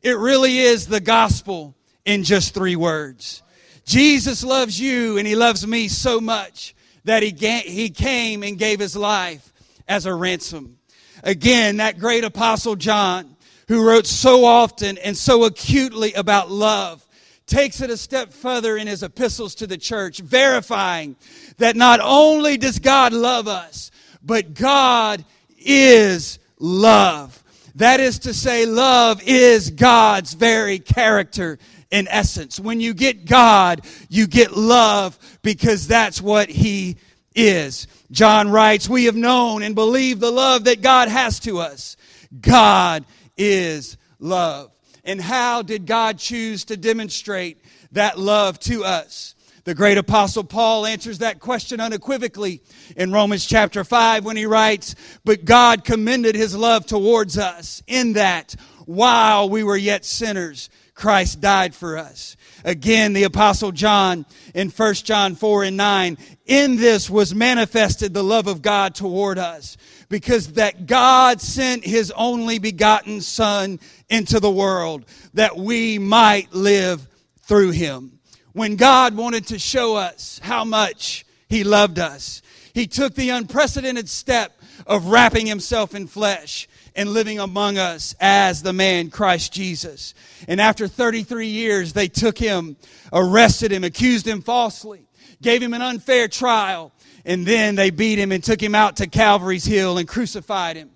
It 0.01 0.17
really 0.17 0.59
is 0.59 0.87
the 0.87 0.99
gospel 0.99 1.75
in 2.05 2.23
just 2.23 2.53
three 2.53 2.75
words. 2.75 3.41
Jesus 3.85 4.43
loves 4.43 4.79
you 4.79 5.17
and 5.17 5.27
he 5.27 5.35
loves 5.35 5.65
me 5.65 5.87
so 5.87 6.21
much 6.21 6.75
that 7.05 7.23
he, 7.23 7.31
he 7.61 7.89
came 7.89 8.43
and 8.43 8.57
gave 8.57 8.79
his 8.79 8.95
life 8.95 9.51
as 9.87 10.05
a 10.05 10.13
ransom. 10.13 10.77
Again, 11.23 11.77
that 11.77 11.97
great 11.97 12.23
apostle 12.23 12.75
John, 12.75 13.35
who 13.67 13.87
wrote 13.87 14.05
so 14.05 14.45
often 14.45 14.97
and 14.99 15.17
so 15.17 15.45
acutely 15.45 16.13
about 16.13 16.51
love, 16.51 17.06
takes 17.47 17.81
it 17.81 17.89
a 17.89 17.97
step 17.97 18.33
further 18.33 18.77
in 18.77 18.87
his 18.87 19.01
epistles 19.01 19.55
to 19.55 19.67
the 19.67 19.77
church, 19.77 20.19
verifying 20.19 21.15
that 21.57 21.75
not 21.75 21.99
only 22.01 22.57
does 22.57 22.79
God 22.79 23.13
love 23.13 23.47
us, 23.47 23.89
but 24.21 24.53
God 24.53 25.23
is 25.57 26.39
love. 26.59 27.43
That 27.75 27.99
is 27.99 28.19
to 28.19 28.33
say, 28.33 28.65
love 28.65 29.21
is 29.23 29.71
God's 29.71 30.33
very 30.33 30.79
character 30.79 31.57
in 31.91 32.07
essence. 32.07 32.59
When 32.59 32.81
you 32.81 32.93
get 32.93 33.25
God, 33.25 33.81
you 34.09 34.27
get 34.27 34.55
love 34.55 35.17
because 35.41 35.87
that's 35.87 36.21
what 36.21 36.49
He 36.49 36.97
is. 37.35 37.87
John 38.11 38.49
writes, 38.49 38.89
We 38.89 39.05
have 39.05 39.15
known 39.15 39.63
and 39.63 39.75
believed 39.75 40.21
the 40.21 40.31
love 40.31 40.65
that 40.65 40.81
God 40.81 41.07
has 41.07 41.39
to 41.41 41.59
us. 41.59 41.97
God 42.41 43.05
is 43.37 43.97
love. 44.19 44.71
And 45.07 45.21
how 45.21 45.63
did 45.63 45.87
God 45.87 46.19
choose 46.19 46.65
to 46.65 46.77
demonstrate 46.77 47.63
that 47.93 48.19
love 48.19 48.59
to 48.61 48.83
us? 48.83 49.33
The 49.63 49.73
great 49.73 49.97
apostle 49.97 50.45
Paul 50.45 50.85
answers 50.85 51.17
that 51.17 51.39
question 51.39 51.81
unequivocally 51.81 52.61
in 52.95 53.11
Romans 53.11 53.45
chapter 53.45 53.83
5 53.83 54.23
when 54.23 54.37
he 54.37 54.45
writes, 54.45 54.95
But 55.25 55.43
God 55.43 55.83
commended 55.83 56.35
his 56.35 56.55
love 56.55 56.85
towards 56.85 57.37
us 57.37 57.83
in 57.85 58.13
that 58.13 58.55
while 58.85 59.49
we 59.49 59.63
were 59.63 59.75
yet 59.75 60.05
sinners, 60.05 60.69
Christ 60.93 61.41
died 61.41 61.75
for 61.75 61.97
us. 61.97 62.36
Again, 62.63 63.13
the 63.13 63.23
apostle 63.23 63.71
John 63.71 64.25
in 64.53 64.69
1 64.69 64.93
John 64.95 65.35
4 65.35 65.63
and 65.65 65.77
9, 65.77 66.17
in 66.45 66.75
this 66.77 67.09
was 67.09 67.35
manifested 67.35 68.13
the 68.13 68.23
love 68.23 68.47
of 68.47 68.61
God 68.61 68.95
toward 68.95 69.37
us 69.37 69.77
because 70.09 70.53
that 70.53 70.85
God 70.85 71.41
sent 71.41 71.83
his 71.83 72.11
only 72.11 72.59
begotten 72.59 73.21
son 73.21 73.79
into 74.09 74.39
the 74.39 74.51
world 74.51 75.05
that 75.33 75.57
we 75.57 75.99
might 75.99 76.53
live 76.53 77.07
through 77.41 77.71
him. 77.71 78.19
When 78.53 78.75
God 78.75 79.15
wanted 79.15 79.47
to 79.47 79.59
show 79.59 79.95
us 79.95 80.39
how 80.41 80.65
much 80.65 81.25
he 81.47 81.63
loved 81.63 81.99
us, 81.99 82.41
he 82.73 82.87
took 82.87 83.15
the 83.15 83.29
unprecedented 83.29 84.09
step 84.09 84.59
of 84.85 85.07
wrapping 85.07 85.45
himself 85.45 85.93
in 85.93 86.07
flesh 86.07 86.67
and 86.97 87.09
living 87.09 87.39
among 87.39 87.77
us 87.77 88.15
as 88.19 88.63
the 88.63 88.73
man 88.73 89.11
Christ 89.11 89.53
Jesus. 89.53 90.15
And 90.47 90.59
after 90.59 90.87
33 90.87 91.47
years, 91.47 91.93
they 91.93 92.07
took 92.07 92.37
him, 92.37 92.75
arrested 93.13 93.71
him, 93.71 93.83
accused 93.83 94.27
him 94.27 94.41
falsely, 94.41 95.07
gave 95.41 95.61
him 95.61 95.75
an 95.75 95.83
unfair 95.83 96.27
trial, 96.27 96.91
and 97.23 97.45
then 97.45 97.75
they 97.75 97.91
beat 97.91 98.17
him 98.17 98.31
and 98.31 98.43
took 98.43 98.61
him 98.61 98.73
out 98.73 98.97
to 98.97 99.07
Calvary's 99.07 99.63
Hill 99.63 99.99
and 99.99 100.07
crucified 100.07 100.75
him 100.75 100.89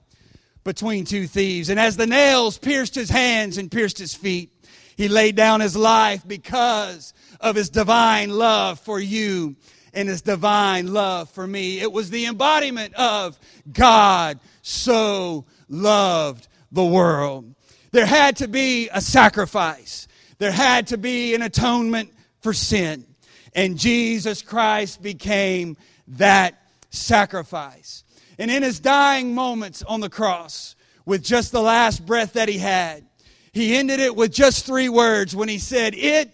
between 0.64 1.06
two 1.06 1.28
thieves. 1.28 1.70
And 1.70 1.80
as 1.80 1.98
the 1.98 2.08
nails 2.08 2.58
pierced 2.58 2.96
his 2.96 3.10
hands 3.10 3.60
and 3.60 3.72
pierced 3.72 4.00
his 4.00 4.16
feet, 4.16 4.50
he 4.98 5.08
laid 5.08 5.36
down 5.36 5.62
his 5.62 5.76
life 5.76 6.28
because 6.28 7.14
of 7.40 7.56
his 7.56 7.70
divine 7.70 8.32
love 8.32 8.80
for 8.80 9.00
you 9.00 9.56
and 9.94 10.10
his 10.10 10.22
divine 10.22 10.94
love 10.94 11.30
for 11.30 11.46
me. 11.46 11.80
It 11.80 11.92
was 11.92 12.10
the 12.10 12.26
embodiment 12.26 12.94
of 12.96 13.40
God 13.72 14.40
so 14.62 15.46
loved 15.72 16.48
the 16.72 16.86
world. 16.86 17.56
There 17.92 18.06
had 18.06 18.38
to 18.38 18.48
be 18.48 18.90
a 18.90 19.02
sacrifice. 19.02 20.08
There 20.38 20.52
had 20.52 20.88
to 20.88 20.98
be 20.98 21.36
an 21.36 21.42
atonement 21.42 22.14
for 22.42 22.54
sin. 22.54 23.06
And 23.54 23.78
Jesus 23.78 24.42
Christ 24.42 25.02
became 25.02 25.78
that 26.08 26.62
sacrifice. 26.90 28.04
And 28.38 28.50
in 28.50 28.64
his 28.64 28.80
dying 28.80 29.36
moments 29.36 29.84
on 29.84 30.00
the 30.00 30.10
cross, 30.10 30.76
with 31.06 31.24
just 31.24 31.52
the 31.52 31.62
last 31.62 32.06
breath 32.06 32.34
that 32.34 32.48
he 32.48 32.58
had, 32.58 33.06
he 33.52 33.76
ended 33.76 34.00
it 34.00 34.16
with 34.16 34.32
just 34.32 34.66
three 34.66 34.88
words 34.88 35.36
when 35.36 35.50
he 35.50 35.58
said, 35.58 35.94
It 35.94 36.32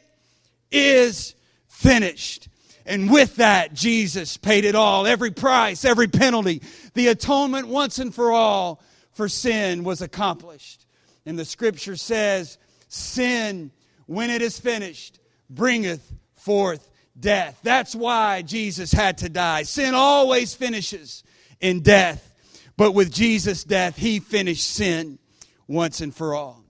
is 0.72 1.36
finished. 1.67 2.48
And 2.86 3.12
with 3.12 3.38
that, 3.38 3.74
Jesus 3.74 4.38
paid 4.38 4.63
it 4.63 4.75
all 4.75 5.08
every 5.08 5.32
price, 5.32 5.84
every 5.84 6.08
penalty. 6.08 6.62
The 6.94 7.08
atonement 7.08 7.67
once 7.67 8.00
and 8.00 8.13
for 8.13 8.32
all 8.32 8.82
for 9.17 9.27
sin 9.27 9.83
was 9.83 10.01
accomplished. 10.01 10.86
And 11.25 11.38
the 11.38 11.43
scripture 11.43 11.97
says, 11.97 12.57
Sin, 12.88 13.71
when 14.05 14.29
it 14.29 14.41
is 14.41 14.59
finished, 14.59 15.19
bringeth 15.50 16.13
forth 16.36 16.89
death. 17.19 17.59
That's 17.63 17.95
why 17.95 18.43
Jesus 18.43 18.91
had 18.91 19.17
to 19.19 19.29
die. 19.29 19.63
Sin 19.63 19.95
always 19.95 20.53
finishes 20.53 21.24
in 21.59 21.81
death. 21.81 22.31
But 22.77 22.91
with 22.91 23.12
Jesus' 23.12 23.63
death, 23.63 23.97
he 23.97 24.19
finished 24.19 24.69
sin 24.69 25.17
once 25.67 26.00
and 26.00 26.15
for 26.15 26.36
all. 26.36 26.63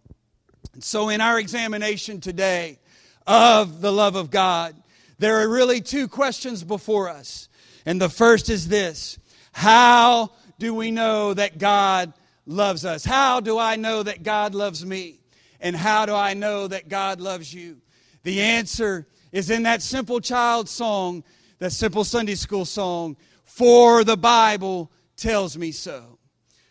And 0.73 0.83
so, 0.83 1.09
in 1.09 1.19
our 1.19 1.37
examination 1.37 2.21
today 2.21 2.79
of 3.27 3.81
the 3.81 3.91
love 3.91 4.15
of 4.15 4.31
God, 4.31 4.73
there 5.19 5.41
are 5.41 5.49
really 5.49 5.81
two 5.81 6.07
questions 6.07 6.63
before 6.63 7.09
us. 7.09 7.49
And 7.85 7.99
the 7.99 8.09
first 8.09 8.49
is 8.49 8.69
this 8.69 9.19
How 9.51 10.31
do 10.59 10.73
we 10.73 10.91
know 10.91 11.33
that 11.33 11.57
God 11.57 12.13
loves 12.47 12.85
us? 12.85 13.05
How 13.05 13.39
do 13.39 13.59
I 13.59 13.75
know 13.75 14.01
that 14.01 14.23
God 14.23 14.55
loves 14.55 14.83
me? 14.83 15.19
And 15.59 15.75
how 15.75 16.05
do 16.05 16.13
I 16.15 16.33
know 16.33 16.67
that 16.67 16.89
God 16.89 17.19
loves 17.19 17.53
you? 17.53 17.77
The 18.23 18.41
answer 18.41 19.07
is 19.31 19.49
in 19.49 19.63
that 19.63 19.81
simple 19.81 20.19
child 20.19 20.69
song, 20.69 21.23
that 21.59 21.71
simple 21.71 22.03
Sunday 22.03 22.35
school 22.35 22.65
song, 22.65 23.17
For 23.43 24.03
the 24.03 24.17
Bible 24.17 24.91
tells 25.15 25.57
me 25.57 25.71
so. 25.71 26.17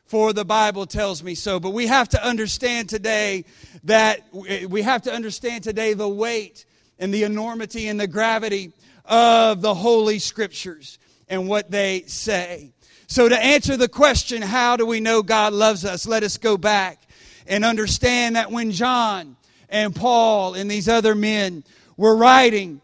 For 0.07 0.33
the 0.33 0.45
Bible 0.45 0.87
tells 0.87 1.23
me 1.23 1.35
so. 1.35 1.59
But 1.59 1.71
we 1.71 1.89
have 1.89 2.09
to 2.11 2.25
understand 2.25 2.89
today 2.89 3.45
that 3.85 4.21
we 4.33 4.83
have 4.83 5.03
to 5.03 5.13
understand 5.13 5.65
today 5.65 5.95
the 5.95 6.09
weight 6.09 6.65
and 6.99 7.13
the 7.13 7.25
enormity 7.25 7.89
and 7.89 7.99
the 7.99 8.07
gravity 8.07 8.73
of 9.05 9.63
the 9.63 9.75
Holy 9.75 10.21
Scriptures 10.21 10.99
and 11.29 11.49
what 11.49 11.71
they 11.71 12.03
say. 12.03 12.73
So, 13.09 13.29
to 13.29 13.39
answer 13.39 13.77
the 13.77 13.89
question, 13.89 14.43
how 14.43 14.77
do 14.77 14.85
we 14.85 14.99
know 14.99 15.23
God 15.23 15.53
loves 15.53 15.85
us? 15.85 16.07
Let 16.07 16.25
us 16.25 16.39
go 16.39 16.57
back 16.57 17.01
and 17.47 17.65
understand 17.65 18.35
that 18.35 18.51
when 18.51 18.73
John 18.73 19.37
and 19.69 19.95
Paul 19.95 20.55
and 20.55 20.69
these 20.69 20.89
other 20.89 21.15
men 21.15 21.63
were 21.97 22.17
writing 22.17 22.81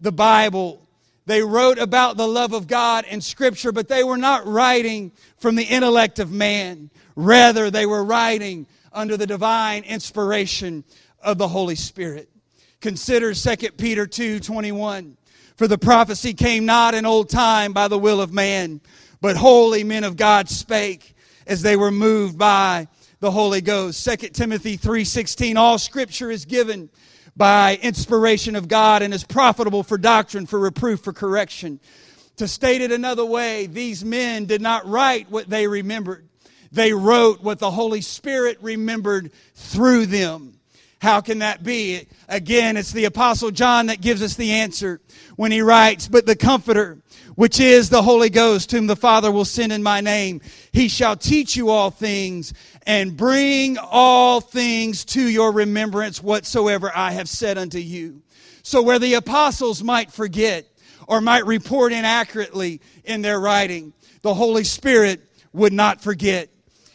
the 0.00 0.12
Bible, 0.12 0.82
they 1.26 1.42
wrote 1.42 1.78
about 1.78 2.16
the 2.16 2.26
love 2.26 2.54
of 2.54 2.68
God 2.68 3.04
in 3.04 3.20
Scripture, 3.20 3.70
but 3.70 3.88
they 3.88 4.02
were 4.02 4.16
not 4.16 4.46
writing 4.46 5.12
from 5.36 5.56
the 5.56 5.64
intellect 5.64 6.20
of 6.20 6.32
man. 6.32 6.90
Rather, 7.14 7.70
they 7.70 7.84
were 7.84 8.04
writing 8.04 8.66
under 8.92 9.16
the 9.18 9.26
divine 9.26 9.84
inspiration 9.84 10.84
of 11.20 11.36
the 11.36 11.48
Holy 11.48 11.74
Spirit. 11.74 12.30
Consider 12.80 13.34
2 13.34 13.56
Peter 13.72 14.06
2 14.06 14.40
21. 14.40 15.18
For 15.56 15.66
the 15.66 15.78
prophecy 15.78 16.34
came 16.34 16.66
not 16.66 16.94
in 16.94 17.06
old 17.06 17.30
time 17.30 17.72
by 17.72 17.88
the 17.88 17.98
will 17.98 18.20
of 18.20 18.32
man 18.32 18.80
But 19.20 19.36
holy 19.36 19.84
men 19.84 20.04
of 20.04 20.16
God 20.16 20.48
spake 20.48 21.14
as 21.46 21.62
they 21.62 21.76
were 21.76 21.90
moved 21.90 22.38
by 22.38 22.88
the 23.20 23.30
Holy 23.30 23.60
Ghost. 23.60 24.02
2 24.04 24.34
Timothy 24.34 24.76
3:16 24.76 25.56
All 25.56 25.78
scripture 25.78 26.30
is 26.30 26.44
given 26.44 26.90
by 27.36 27.78
inspiration 27.82 28.56
of 28.56 28.68
God 28.68 29.02
and 29.02 29.12
is 29.12 29.24
profitable 29.24 29.82
for 29.82 29.98
doctrine, 29.98 30.46
for 30.46 30.58
reproof, 30.58 31.00
for 31.00 31.12
correction. 31.12 31.80
To 32.36 32.48
state 32.48 32.82
it 32.82 32.92
another 32.92 33.24
way, 33.24 33.66
these 33.66 34.04
men 34.04 34.46
did 34.46 34.60
not 34.60 34.86
write 34.86 35.30
what 35.30 35.48
they 35.48 35.66
remembered. 35.66 36.28
They 36.72 36.92
wrote 36.92 37.42
what 37.42 37.58
the 37.58 37.70
Holy 37.70 38.00
Spirit 38.00 38.58
remembered 38.60 39.32
through 39.54 40.06
them. 40.06 40.58
How 41.00 41.20
can 41.20 41.38
that 41.38 41.62
be? 41.62 42.06
Again, 42.28 42.76
it's 42.76 42.92
the 42.92 43.04
Apostle 43.04 43.50
John 43.50 43.86
that 43.86 44.00
gives 44.00 44.22
us 44.22 44.34
the 44.34 44.52
answer 44.52 45.00
when 45.36 45.52
he 45.52 45.60
writes, 45.60 46.08
But 46.08 46.26
the 46.26 46.36
Comforter, 46.36 46.98
which 47.36 47.60
is 47.60 47.90
the 47.90 48.02
Holy 48.02 48.30
Ghost, 48.30 48.72
whom 48.72 48.86
the 48.86 48.96
Father 48.96 49.30
will 49.30 49.44
send 49.44 49.72
in 49.72 49.82
my 49.82 50.00
name, 50.00 50.40
he 50.72 50.88
shall 50.88 51.16
teach 51.16 51.54
you 51.54 51.68
all 51.68 51.90
things 51.90 52.52
and 52.86 53.16
bring 53.16 53.78
all 53.78 54.40
things 54.40 55.04
to 55.04 55.20
your 55.20 55.52
remembrance 55.52 56.22
whatsoever 56.22 56.90
I 56.94 57.12
have 57.12 57.28
said 57.28 57.58
unto 57.58 57.78
you. 57.78 58.22
So 58.62 58.82
where 58.82 58.98
the 58.98 59.14
apostles 59.14 59.84
might 59.84 60.10
forget 60.10 60.66
or 61.06 61.20
might 61.20 61.46
report 61.46 61.92
inaccurately 61.92 62.80
in 63.04 63.22
their 63.22 63.38
writing, 63.38 63.92
the 64.22 64.34
Holy 64.34 64.64
Spirit 64.64 65.22
would 65.52 65.72
not 65.72 66.00
forget. 66.00 66.48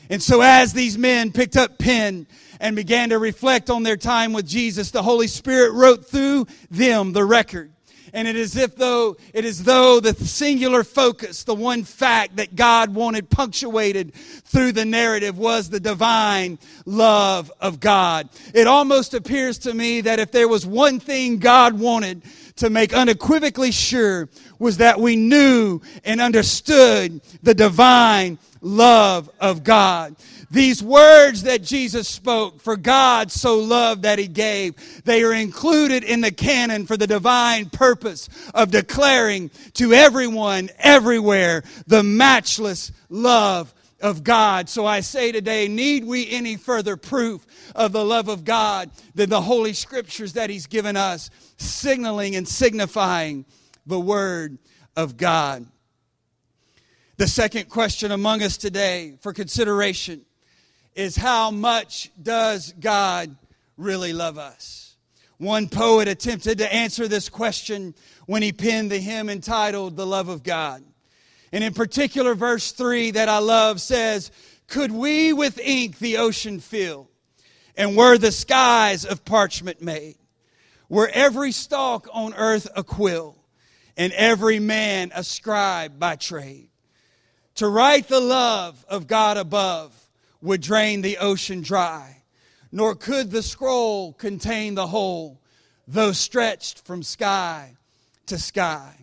And 0.09 0.21
so 0.21 0.41
as 0.41 0.73
these 0.73 0.97
men 0.97 1.31
picked 1.31 1.55
up 1.55 1.77
pen 1.77 2.27
and 2.59 2.75
began 2.75 3.09
to 3.09 3.19
reflect 3.19 3.69
on 3.69 3.83
their 3.83 3.95
time 3.95 4.33
with 4.33 4.47
Jesus, 4.47 4.91
the 4.91 5.03
Holy 5.03 5.27
Spirit 5.27 5.71
wrote 5.71 6.07
through 6.07 6.47
them 6.69 7.13
the 7.13 7.23
record 7.23 7.70
and 8.13 8.27
it 8.27 8.35
is 8.35 8.55
if 8.55 8.75
though 8.75 9.17
it 9.33 9.45
is 9.45 9.63
though 9.63 9.99
the 9.99 10.13
singular 10.13 10.83
focus 10.83 11.43
the 11.43 11.55
one 11.55 11.83
fact 11.83 12.35
that 12.37 12.55
god 12.55 12.93
wanted 12.93 13.29
punctuated 13.29 14.13
through 14.13 14.71
the 14.71 14.85
narrative 14.85 15.37
was 15.37 15.69
the 15.69 15.79
divine 15.79 16.59
love 16.85 17.51
of 17.59 17.79
god. 17.79 18.29
It 18.53 18.67
almost 18.67 19.13
appears 19.13 19.57
to 19.59 19.73
me 19.73 20.01
that 20.01 20.19
if 20.19 20.31
there 20.31 20.47
was 20.47 20.65
one 20.65 20.99
thing 20.99 21.37
god 21.37 21.79
wanted 21.79 22.21
to 22.57 22.69
make 22.69 22.93
unequivocally 22.93 23.71
sure 23.71 24.29
was 24.59 24.77
that 24.77 24.99
we 24.99 25.15
knew 25.15 25.81
and 26.03 26.21
understood 26.21 27.21
the 27.41 27.53
divine 27.53 28.37
love 28.61 29.29
of 29.39 29.63
god 29.63 30.15
these 30.51 30.83
words 30.83 31.43
that 31.43 31.63
Jesus 31.63 32.09
spoke, 32.09 32.59
for 32.59 32.75
God 32.75 33.31
so 33.31 33.59
loved 33.59 34.03
that 34.03 34.19
he 34.19 34.27
gave, 34.27 34.75
they 35.05 35.23
are 35.23 35.33
included 35.33 36.03
in 36.03 36.19
the 36.19 36.31
canon 36.31 36.85
for 36.85 36.97
the 36.97 37.07
divine 37.07 37.69
purpose 37.69 38.27
of 38.53 38.69
declaring 38.69 39.49
to 39.75 39.93
everyone, 39.93 40.69
everywhere, 40.77 41.63
the 41.87 42.03
matchless 42.03 42.91
love 43.09 43.73
of 44.01 44.25
God. 44.25 44.67
So 44.67 44.85
I 44.85 44.99
say 44.99 45.31
today, 45.31 45.69
need 45.69 46.03
we 46.03 46.29
any 46.29 46.57
further 46.57 46.97
proof 46.97 47.45
of 47.73 47.93
the 47.93 48.03
love 48.03 48.27
of 48.27 48.43
God 48.43 48.91
than 49.15 49.29
the 49.29 49.41
Holy 49.41 49.71
Scriptures 49.71 50.33
that 50.33 50.49
He's 50.49 50.67
given 50.67 50.97
us, 50.97 51.29
signaling 51.55 52.35
and 52.35 52.45
signifying 52.45 53.45
the 53.85 53.99
Word 53.99 54.57
of 54.97 55.15
God? 55.15 55.65
The 57.21 57.27
second 57.27 57.69
question 57.69 58.11
among 58.11 58.41
us 58.41 58.57
today 58.57 59.13
for 59.21 59.31
consideration 59.31 60.25
is 60.95 61.15
how 61.15 61.51
much 61.51 62.09
does 62.19 62.73
God 62.79 63.35
really 63.77 64.11
love 64.11 64.39
us? 64.39 64.95
One 65.37 65.69
poet 65.69 66.07
attempted 66.07 66.57
to 66.57 66.73
answer 66.73 67.07
this 67.07 67.29
question 67.29 67.93
when 68.25 68.41
he 68.41 68.51
penned 68.51 68.89
the 68.89 68.97
hymn 68.97 69.29
entitled 69.29 69.97
The 69.97 70.07
Love 70.07 70.29
of 70.29 70.41
God. 70.41 70.83
And 71.51 71.63
in 71.63 71.75
particular, 71.75 72.33
verse 72.33 72.71
3 72.71 73.11
that 73.11 73.29
I 73.29 73.37
love 73.37 73.79
says, 73.81 74.31
Could 74.65 74.91
we 74.91 75.31
with 75.31 75.59
ink 75.59 75.99
the 75.99 76.17
ocean 76.17 76.59
fill, 76.59 77.07
and 77.77 77.95
were 77.95 78.17
the 78.17 78.31
skies 78.31 79.05
of 79.05 79.23
parchment 79.25 79.79
made? 79.79 80.15
Were 80.89 81.11
every 81.13 81.51
stalk 81.51 82.07
on 82.11 82.33
earth 82.33 82.67
a 82.75 82.83
quill, 82.83 83.37
and 83.95 84.11
every 84.13 84.57
man 84.57 85.11
a 85.13 85.23
scribe 85.23 85.99
by 85.99 86.15
trade? 86.15 86.70
To 87.61 87.67
write 87.67 88.07
the 88.07 88.19
love 88.19 88.83
of 88.89 89.05
God 89.05 89.37
above 89.37 89.93
would 90.41 90.61
drain 90.61 91.03
the 91.03 91.19
ocean 91.19 91.61
dry, 91.61 92.23
nor 92.71 92.95
could 92.95 93.29
the 93.29 93.43
scroll 93.43 94.13
contain 94.13 94.73
the 94.73 94.87
whole, 94.87 95.39
though 95.87 96.11
stretched 96.11 96.83
from 96.87 97.03
sky 97.03 97.77
to 98.25 98.39
sky. 98.39 98.95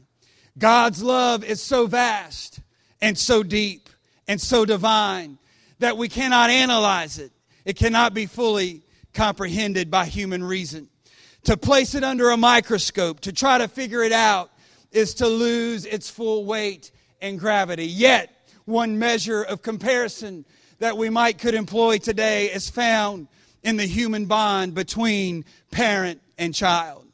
God's 0.59 1.05
love 1.05 1.44
is 1.44 1.62
so 1.62 1.87
vast 1.87 2.59
and 3.01 3.16
so 3.16 3.44
deep 3.44 3.90
and 4.27 4.40
so 4.40 4.64
divine 4.64 5.38
that 5.79 5.97
we 5.97 6.09
cannot 6.09 6.51
analyze 6.51 7.21
it. 7.21 7.31
It 7.64 7.77
cannot 7.77 8.12
be 8.12 8.27
fully 8.27 8.83
comprehended 9.14 9.88
by 9.88 10.07
human 10.07 10.42
reason. 10.42 10.88
To 11.44 11.57
place 11.57 11.94
it 11.94 12.03
under 12.03 12.31
a 12.31 12.37
microscope, 12.37 13.21
to 13.21 13.33
try 13.33 13.59
to 13.59 13.68
figure 13.68 14.03
it 14.03 14.11
out, 14.11 14.51
is 14.90 15.14
to 15.14 15.29
lose 15.29 15.87
its 15.87 16.11
full 16.11 16.44
weight 16.44 16.90
and 17.21 17.38
gravity. 17.38 17.87
Yet, 17.87 18.35
one 18.68 18.98
measure 18.98 19.42
of 19.42 19.62
comparison 19.62 20.44
that 20.78 20.96
we 20.96 21.09
might 21.11 21.38
could 21.38 21.54
employ 21.54 21.98
today 21.98 22.46
is 22.46 22.68
found 22.68 23.26
in 23.62 23.76
the 23.76 23.87
human 23.87 24.26
bond 24.26 24.74
between 24.74 25.44
parent 25.70 26.20
and 26.37 26.54
child. 26.54 27.07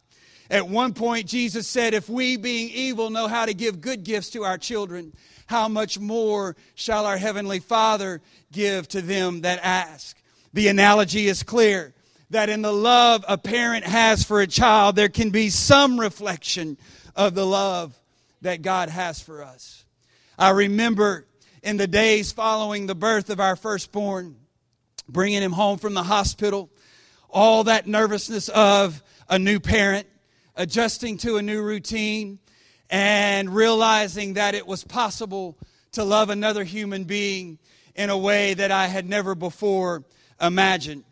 At 0.51 0.69
one 0.69 0.93
point, 0.93 1.27
Jesus 1.27 1.67
said, 1.67 1.95
If 1.95 2.09
we, 2.09 2.37
being 2.37 2.71
evil, 2.71 3.09
know 3.09 3.29
how 3.29 3.47
to 3.47 3.55
give 3.55 3.81
good 3.81 4.05
gifts 4.05 4.31
to 4.31 4.45
our 4.45 4.59
children, 4.59 5.15
how 5.47 5.69
much 5.69 5.99
more 5.99 6.57
shall 6.75 7.07
our 7.07 7.17
Heavenly 7.17 7.61
Father 7.61 8.21
give 8.53 8.89
to 8.89 9.01
them 9.01 9.43
that 9.43 9.61
ask? 9.63 10.17
The 10.53 10.69
analogy 10.69 11.29
is 11.29 11.43
clear 11.43 11.95
that 12.31 12.49
in 12.49 12.63
the 12.63 12.73
love 12.73 13.25
a 13.29 13.39
parent 13.39 13.85
has 13.85 14.25
for 14.25 14.41
a 14.41 14.47
child, 14.47 14.97
there 14.97 15.09
can 15.09 15.31
be 15.31 15.51
some 15.51 15.99
reflection 15.99 16.77
of 17.17 17.35
the 17.35 17.47
love 17.47 17.99
that 18.43 18.61
God 18.61 18.89
has 18.89 19.21
for 19.21 19.43
us. 19.43 19.85
I 20.39 20.51
remember 20.51 21.27
in 21.65 21.79
the 21.79 21.87
days 21.87 22.31
following 22.31 22.87
the 22.87 22.95
birth 22.95 23.31
of 23.31 23.41
our 23.41 23.57
firstborn, 23.57 24.37
bringing 25.09 25.43
him 25.43 25.53
home 25.53 25.79
from 25.79 25.95
the 25.95 26.03
hospital, 26.03 26.69
all 27.31 27.65
that 27.65 27.87
nervousness 27.87 28.51
of 28.51 29.03
a 29.31 29.39
new 29.39 29.59
parent, 29.59 30.07
adjusting 30.57 31.17
to 31.17 31.39
a 31.39 31.43
new 31.43 31.63
routine, 31.63 32.39
and 32.91 33.55
realizing 33.55 34.35
that 34.35 34.55
it 34.55 34.67
was 34.67 34.85
possible 34.85 35.57
to 35.93 36.05
love 36.05 36.29
another 36.29 36.65
human 36.65 37.05
being 37.05 37.59
in 37.95 38.11
a 38.11 38.19
way 38.19 38.53
that 38.53 38.71
I 38.71 38.87
had 38.87 39.09
never 39.09 39.35
before 39.35 40.05
imagined. 40.39 41.05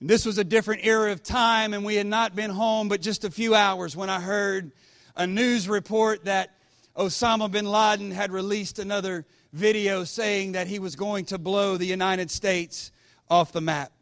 This 0.00 0.26
was 0.26 0.38
a 0.38 0.44
different 0.44 0.84
era 0.84 1.12
of 1.12 1.22
time, 1.22 1.72
and 1.72 1.84
we 1.84 1.94
had 1.94 2.06
not 2.06 2.34
been 2.34 2.50
home 2.50 2.88
but 2.88 3.00
just 3.00 3.24
a 3.24 3.30
few 3.30 3.54
hours 3.54 3.96
when 3.96 4.10
I 4.10 4.20
heard 4.20 4.72
a 5.14 5.26
news 5.26 5.68
report 5.68 6.24
that 6.24 6.54
Osama 6.96 7.48
bin 7.48 7.64
Laden 7.64 8.10
had 8.10 8.32
released 8.32 8.80
another 8.80 9.24
video 9.52 10.04
saying 10.04 10.52
that 10.52 10.66
he 10.66 10.78
was 10.78 10.96
going 10.96 11.24
to 11.26 11.38
blow 11.38 11.76
the 11.76 11.86
United 11.86 12.30
States 12.30 12.92
off 13.30 13.52
the 13.52 13.60
map. 13.60 13.92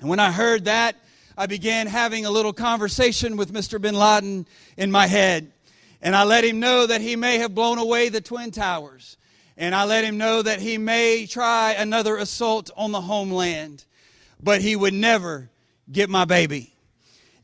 And 0.00 0.08
when 0.08 0.20
I 0.20 0.32
heard 0.32 0.64
that, 0.64 0.96
I 1.36 1.46
began 1.46 1.86
having 1.86 2.26
a 2.26 2.30
little 2.30 2.52
conversation 2.52 3.36
with 3.36 3.52
Mr. 3.52 3.80
bin 3.80 3.94
Laden 3.94 4.46
in 4.76 4.90
my 4.90 5.06
head. 5.06 5.52
And 6.02 6.16
I 6.16 6.24
let 6.24 6.44
him 6.44 6.60
know 6.60 6.86
that 6.86 7.00
he 7.00 7.16
may 7.16 7.38
have 7.38 7.54
blown 7.54 7.78
away 7.78 8.08
the 8.08 8.20
Twin 8.20 8.50
Towers. 8.50 9.16
And 9.56 9.74
I 9.74 9.84
let 9.84 10.04
him 10.04 10.18
know 10.18 10.42
that 10.42 10.60
he 10.60 10.78
may 10.78 11.26
try 11.26 11.72
another 11.72 12.16
assault 12.16 12.70
on 12.76 12.92
the 12.92 13.00
homeland. 13.00 13.84
But 14.42 14.62
he 14.62 14.74
would 14.74 14.94
never 14.94 15.50
get 15.90 16.08
my 16.08 16.24
baby. 16.24 16.72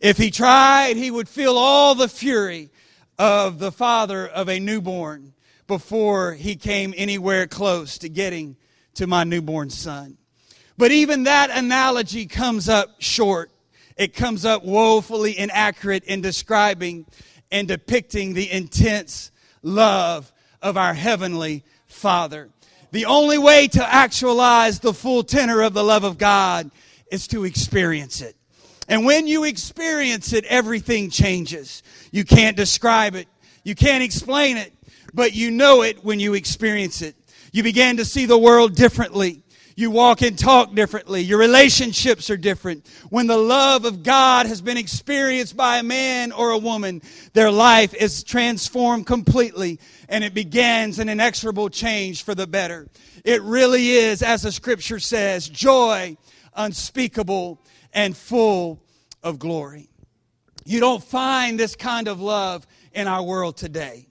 If 0.00 0.16
he 0.16 0.30
tried, 0.30 0.96
he 0.96 1.10
would 1.10 1.28
feel 1.28 1.56
all 1.56 1.94
the 1.94 2.08
fury 2.08 2.70
of 3.18 3.58
the 3.58 3.72
father 3.72 4.26
of 4.26 4.48
a 4.48 4.60
newborn 4.60 5.32
before 5.66 6.32
he 6.32 6.56
came 6.56 6.94
anywhere 6.96 7.46
close 7.46 7.98
to 7.98 8.08
getting 8.08 8.56
to 8.94 9.06
my 9.06 9.24
newborn 9.24 9.70
son. 9.70 10.16
But 10.78 10.92
even 10.92 11.24
that 11.24 11.50
analogy 11.50 12.26
comes 12.26 12.68
up 12.68 12.96
short. 12.98 13.50
It 13.96 14.14
comes 14.14 14.44
up 14.44 14.64
woefully 14.64 15.38
inaccurate 15.38 16.04
in 16.04 16.20
describing 16.20 17.06
and 17.50 17.66
depicting 17.66 18.34
the 18.34 18.50
intense 18.50 19.30
love 19.62 20.32
of 20.60 20.76
our 20.76 20.94
Heavenly 20.94 21.64
Father. 21.86 22.50
The 22.92 23.06
only 23.06 23.38
way 23.38 23.68
to 23.68 23.94
actualize 23.94 24.80
the 24.80 24.94
full 24.94 25.22
tenor 25.22 25.62
of 25.62 25.74
the 25.74 25.84
love 25.84 26.04
of 26.04 26.18
God 26.18 26.70
is 27.10 27.26
to 27.28 27.44
experience 27.44 28.20
it. 28.20 28.36
And 28.88 29.04
when 29.04 29.26
you 29.26 29.44
experience 29.44 30.32
it, 30.32 30.44
everything 30.44 31.10
changes. 31.10 31.82
You 32.12 32.24
can't 32.24 32.56
describe 32.56 33.14
it. 33.14 33.28
You 33.64 33.74
can't 33.74 34.04
explain 34.04 34.56
it 34.56 34.72
but 35.16 35.34
you 35.34 35.50
know 35.50 35.82
it 35.82 36.04
when 36.04 36.20
you 36.20 36.34
experience 36.34 37.00
it. 37.00 37.16
You 37.50 37.62
began 37.62 37.96
to 37.96 38.04
see 38.04 38.26
the 38.26 38.36
world 38.36 38.76
differently. 38.76 39.42
You 39.74 39.90
walk 39.90 40.20
and 40.20 40.38
talk 40.38 40.74
differently. 40.74 41.22
Your 41.22 41.38
relationships 41.38 42.28
are 42.30 42.36
different. 42.36 42.86
When 43.08 43.26
the 43.26 43.36
love 43.36 43.86
of 43.86 44.02
God 44.02 44.46
has 44.46 44.60
been 44.60 44.76
experienced 44.76 45.56
by 45.56 45.78
a 45.78 45.82
man 45.82 46.32
or 46.32 46.50
a 46.50 46.58
woman, 46.58 47.00
their 47.32 47.50
life 47.50 47.94
is 47.94 48.24
transformed 48.24 49.06
completely 49.06 49.80
and 50.08 50.22
it 50.22 50.34
begins 50.34 50.98
an 50.98 51.08
inexorable 51.08 51.70
change 51.70 52.22
for 52.22 52.34
the 52.34 52.46
better. 52.46 52.86
It 53.24 53.42
really 53.42 53.90
is, 53.92 54.22
as 54.22 54.42
the 54.42 54.52
scripture 54.52 55.00
says, 55.00 55.48
joy 55.48 56.16
unspeakable 56.54 57.62
and 57.92 58.16
full 58.16 58.82
of 59.22 59.38
glory. 59.38 59.88
You 60.66 60.80
don't 60.80 61.02
find 61.02 61.58
this 61.58 61.74
kind 61.74 62.08
of 62.08 62.20
love 62.20 62.66
in 62.92 63.06
our 63.06 63.22
world 63.22 63.56
today. 63.56 64.05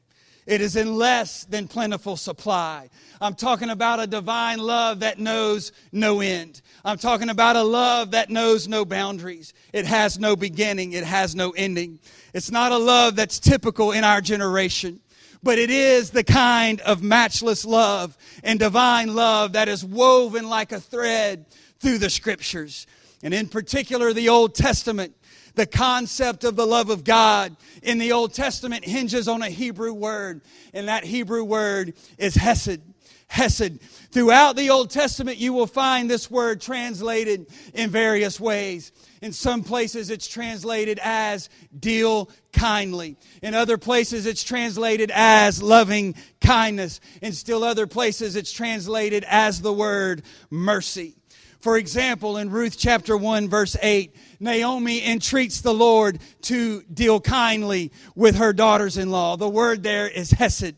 It 0.45 0.61
is 0.61 0.75
in 0.75 0.95
less 0.95 1.43
than 1.45 1.67
plentiful 1.67 2.17
supply. 2.17 2.89
I'm 3.19 3.33
talking 3.33 3.71
about 3.71 3.99
a 3.99 4.05
divine 4.05 4.59
love 4.59 4.99
that 4.99 5.17
knows 5.17 5.71
no 5.91 6.21
end. 6.21 6.61
I'm 6.83 6.99
talking 6.99 7.29
about 7.29 7.55
a 7.55 7.63
love 7.63 8.11
that 8.11 8.29
knows 8.29 8.67
no 8.67 8.85
boundaries. 8.85 9.53
It 9.73 9.87
has 9.87 10.19
no 10.19 10.35
beginning, 10.35 10.93
it 10.93 11.03
has 11.03 11.35
no 11.35 11.51
ending. 11.51 11.99
It's 12.33 12.51
not 12.51 12.71
a 12.71 12.77
love 12.77 13.15
that's 13.15 13.39
typical 13.39 13.91
in 13.91 14.03
our 14.03 14.21
generation, 14.21 14.99
but 15.41 15.57
it 15.57 15.71
is 15.71 16.11
the 16.11 16.23
kind 16.23 16.79
of 16.81 17.01
matchless 17.01 17.65
love 17.65 18.15
and 18.43 18.59
divine 18.59 19.15
love 19.15 19.53
that 19.53 19.67
is 19.67 19.83
woven 19.83 20.47
like 20.47 20.71
a 20.71 20.79
thread 20.79 21.47
through 21.79 21.97
the 21.97 22.09
scriptures. 22.11 22.85
And 23.23 23.33
in 23.33 23.47
particular, 23.47 24.13
the 24.13 24.29
Old 24.29 24.53
Testament 24.53 25.15
the 25.55 25.65
concept 25.65 26.43
of 26.43 26.55
the 26.55 26.67
love 26.67 26.89
of 26.89 27.03
God 27.03 27.55
in 27.81 27.97
the 27.97 28.11
Old 28.11 28.33
Testament 28.33 28.85
hinges 28.85 29.27
on 29.27 29.41
a 29.41 29.49
Hebrew 29.49 29.93
word, 29.93 30.41
and 30.73 30.87
that 30.87 31.03
Hebrew 31.03 31.43
word 31.43 31.93
is 32.17 32.35
Hesed. 32.35 32.81
Hesed. 33.27 33.81
Throughout 34.11 34.55
the 34.55 34.69
Old 34.69 34.91
Testament, 34.91 35.37
you 35.37 35.51
will 35.51 35.67
find 35.67 36.09
this 36.09 36.29
word 36.29 36.61
translated 36.61 37.47
in 37.73 37.89
various 37.89 38.39
ways. 38.39 38.91
In 39.21 39.33
some 39.33 39.63
places, 39.63 40.09
it's 40.09 40.27
translated 40.27 40.99
as 41.01 41.49
deal 41.77 42.29
kindly. 42.53 43.17
In 43.41 43.55
other 43.55 43.77
places, 43.77 44.25
it's 44.25 44.43
translated 44.43 45.11
as 45.13 45.61
loving 45.61 46.15
kindness. 46.39 46.99
In 47.21 47.33
still 47.33 47.63
other 47.63 47.87
places, 47.87 48.35
it's 48.35 48.51
translated 48.51 49.25
as 49.27 49.61
the 49.61 49.73
word 49.73 50.21
mercy. 50.51 51.15
For 51.59 51.77
example, 51.77 52.37
in 52.37 52.51
Ruth 52.51 52.77
chapter 52.77 53.17
1, 53.17 53.49
verse 53.49 53.75
8, 53.81 54.15
Naomi 54.39 55.05
entreats 55.05 55.61
the 55.61 55.73
Lord 55.73 56.19
to 56.43 56.83
deal 56.83 57.19
kindly 57.19 57.91
with 58.15 58.35
her 58.35 58.53
daughters 58.53 58.97
in 58.97 59.11
law. 59.11 59.37
The 59.37 59.49
word 59.49 59.83
there 59.83 60.07
is 60.07 60.31
Hesed. 60.31 60.75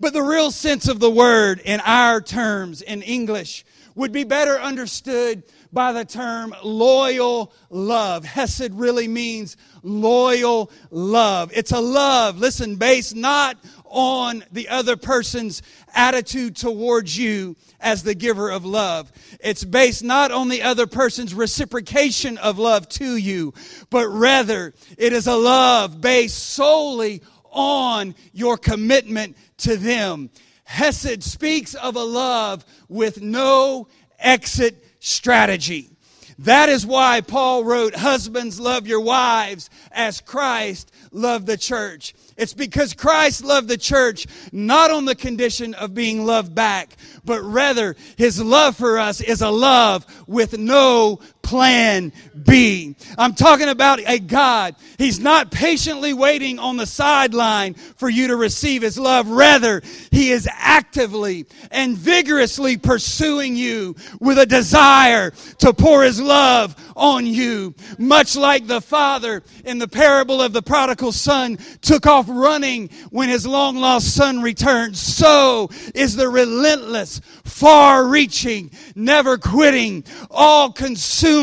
But 0.00 0.12
the 0.12 0.22
real 0.22 0.50
sense 0.50 0.88
of 0.88 0.98
the 0.98 1.10
word 1.10 1.60
in 1.64 1.80
our 1.80 2.20
terms 2.20 2.82
in 2.82 3.02
English 3.02 3.64
would 3.94 4.10
be 4.10 4.24
better 4.24 4.60
understood 4.60 5.44
by 5.72 5.92
the 5.92 6.04
term 6.04 6.54
loyal 6.62 7.52
love. 7.70 8.24
Hesed 8.24 8.74
really 8.74 9.08
means 9.08 9.56
loyal 9.82 10.70
love. 10.90 11.52
It's 11.54 11.72
a 11.72 11.80
love, 11.80 12.38
listen, 12.38 12.76
based 12.76 13.14
not 13.14 13.58
on 13.92 14.42
the 14.50 14.68
other 14.70 14.96
person's 14.96 15.62
attitude 15.94 16.56
towards 16.56 17.16
you 17.16 17.54
as 17.78 18.02
the 18.02 18.14
giver 18.14 18.50
of 18.50 18.64
love. 18.64 19.12
It's 19.40 19.64
based 19.64 20.02
not 20.02 20.32
on 20.32 20.48
the 20.48 20.62
other 20.62 20.86
person's 20.86 21.34
reciprocation 21.34 22.38
of 22.38 22.58
love 22.58 22.88
to 22.90 23.16
you, 23.16 23.52
but 23.90 24.08
rather 24.08 24.72
it 24.96 25.12
is 25.12 25.26
a 25.26 25.36
love 25.36 26.00
based 26.00 26.38
solely 26.38 27.22
on 27.50 28.14
your 28.32 28.56
commitment 28.56 29.36
to 29.58 29.76
them. 29.76 30.30
Hesed 30.64 31.22
speaks 31.22 31.74
of 31.74 31.96
a 31.96 32.02
love 32.02 32.64
with 32.88 33.20
no 33.20 33.88
exit 34.18 34.82
strategy. 35.00 35.90
That 36.38 36.68
is 36.68 36.86
why 36.86 37.20
Paul 37.20 37.64
wrote, 37.64 37.94
Husbands, 37.94 38.58
love 38.58 38.86
your 38.86 39.00
wives 39.00 39.70
as 39.92 40.20
Christ 40.20 40.90
loved 41.12 41.46
the 41.46 41.56
church. 41.56 42.14
It's 42.42 42.54
because 42.54 42.92
Christ 42.92 43.44
loved 43.44 43.68
the 43.68 43.78
church 43.78 44.26
not 44.50 44.90
on 44.90 45.04
the 45.04 45.14
condition 45.14 45.74
of 45.74 45.94
being 45.94 46.24
loved 46.24 46.52
back, 46.56 46.96
but 47.24 47.40
rather 47.40 47.94
his 48.16 48.42
love 48.42 48.74
for 48.74 48.98
us 48.98 49.20
is 49.20 49.42
a 49.42 49.50
love 49.50 50.04
with 50.26 50.58
no 50.58 51.20
plan 51.52 52.14
B. 52.44 52.96
I'm 53.18 53.34
talking 53.34 53.68
about 53.68 54.00
a 54.00 54.18
God. 54.18 54.74
He's 54.96 55.20
not 55.20 55.50
patiently 55.50 56.14
waiting 56.14 56.58
on 56.58 56.78
the 56.78 56.86
sideline 56.86 57.74
for 57.74 58.08
you 58.08 58.28
to 58.28 58.36
receive 58.36 58.80
his 58.80 58.98
love. 58.98 59.28
Rather, 59.28 59.82
he 60.10 60.30
is 60.30 60.48
actively 60.50 61.44
and 61.70 61.94
vigorously 61.94 62.78
pursuing 62.78 63.54
you 63.54 63.96
with 64.18 64.38
a 64.38 64.46
desire 64.46 65.32
to 65.58 65.74
pour 65.74 66.02
his 66.02 66.18
love 66.18 66.74
on 66.96 67.26
you. 67.26 67.74
Much 67.98 68.34
like 68.34 68.66
the 68.66 68.80
father 68.80 69.42
in 69.66 69.78
the 69.78 69.88
parable 69.88 70.40
of 70.40 70.54
the 70.54 70.62
prodigal 70.62 71.12
son 71.12 71.58
took 71.82 72.06
off 72.06 72.24
running 72.30 72.88
when 73.10 73.28
his 73.28 73.46
long 73.46 73.76
lost 73.76 74.14
son 74.14 74.40
returned, 74.40 74.96
so 74.96 75.68
is 75.94 76.16
the 76.16 76.30
relentless, 76.30 77.20
far 77.44 78.06
reaching, 78.06 78.70
never 78.94 79.36
quitting, 79.36 80.02
all 80.30 80.72
consuming 80.72 81.41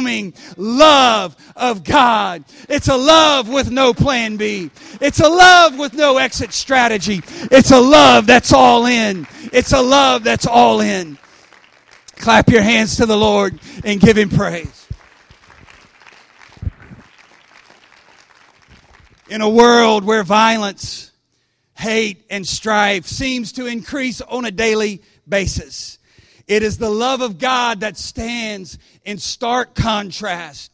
love 0.57 1.35
of 1.55 1.83
God. 1.83 2.43
It's 2.67 2.88
a 2.88 2.97
love 2.97 3.49
with 3.49 3.71
no 3.71 3.93
plan 3.93 4.38
B. 4.38 4.71
It's 5.01 5.19
a 5.19 5.29
love 5.29 5.77
with 5.77 5.93
no 5.93 6.17
exit 6.17 6.53
strategy. 6.53 7.21
It's 7.51 7.71
a 7.71 7.79
love 7.79 8.25
that's 8.27 8.53
all 8.53 8.85
in. 8.85 9.27
It's 9.51 9.73
a 9.73 9.81
love 9.81 10.23
that's 10.23 10.47
all 10.47 10.81
in. 10.81 11.17
Clap 12.17 12.49
your 12.49 12.62
hands 12.62 12.97
to 12.97 13.05
the 13.05 13.17
Lord 13.17 13.59
and 13.83 13.99
give 13.99 14.17
him 14.17 14.29
praise. 14.29 14.88
In 19.29 19.41
a 19.41 19.49
world 19.49 20.03
where 20.03 20.23
violence, 20.23 21.12
hate, 21.77 22.25
and 22.29 22.45
strife 22.47 23.05
seems 23.05 23.53
to 23.53 23.67
increase 23.67 24.21
on 24.21 24.43
a 24.43 24.51
daily 24.51 25.01
basis, 25.27 25.99
it 26.47 26.63
is 26.63 26.79
the 26.79 26.89
love 26.89 27.21
of 27.21 27.38
God 27.38 27.81
that 27.81 27.95
stands 27.95 28.79
in 29.03 29.17
stark 29.17 29.75
contrast 29.75 30.71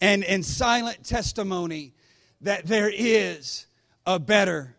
and 0.00 0.22
in 0.24 0.42
silent 0.42 1.04
testimony 1.04 1.94
that 2.40 2.66
there 2.66 2.90
is 2.92 3.66
a 4.06 4.18
better 4.18 4.76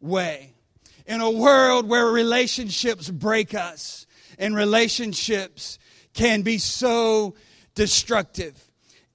way. 0.00 0.54
In 1.06 1.20
a 1.20 1.30
world 1.30 1.88
where 1.88 2.06
relationships 2.06 3.10
break 3.10 3.54
us 3.54 4.06
and 4.38 4.54
relationships 4.54 5.78
can 6.14 6.42
be 6.42 6.58
so 6.58 7.34
destructive, 7.74 8.62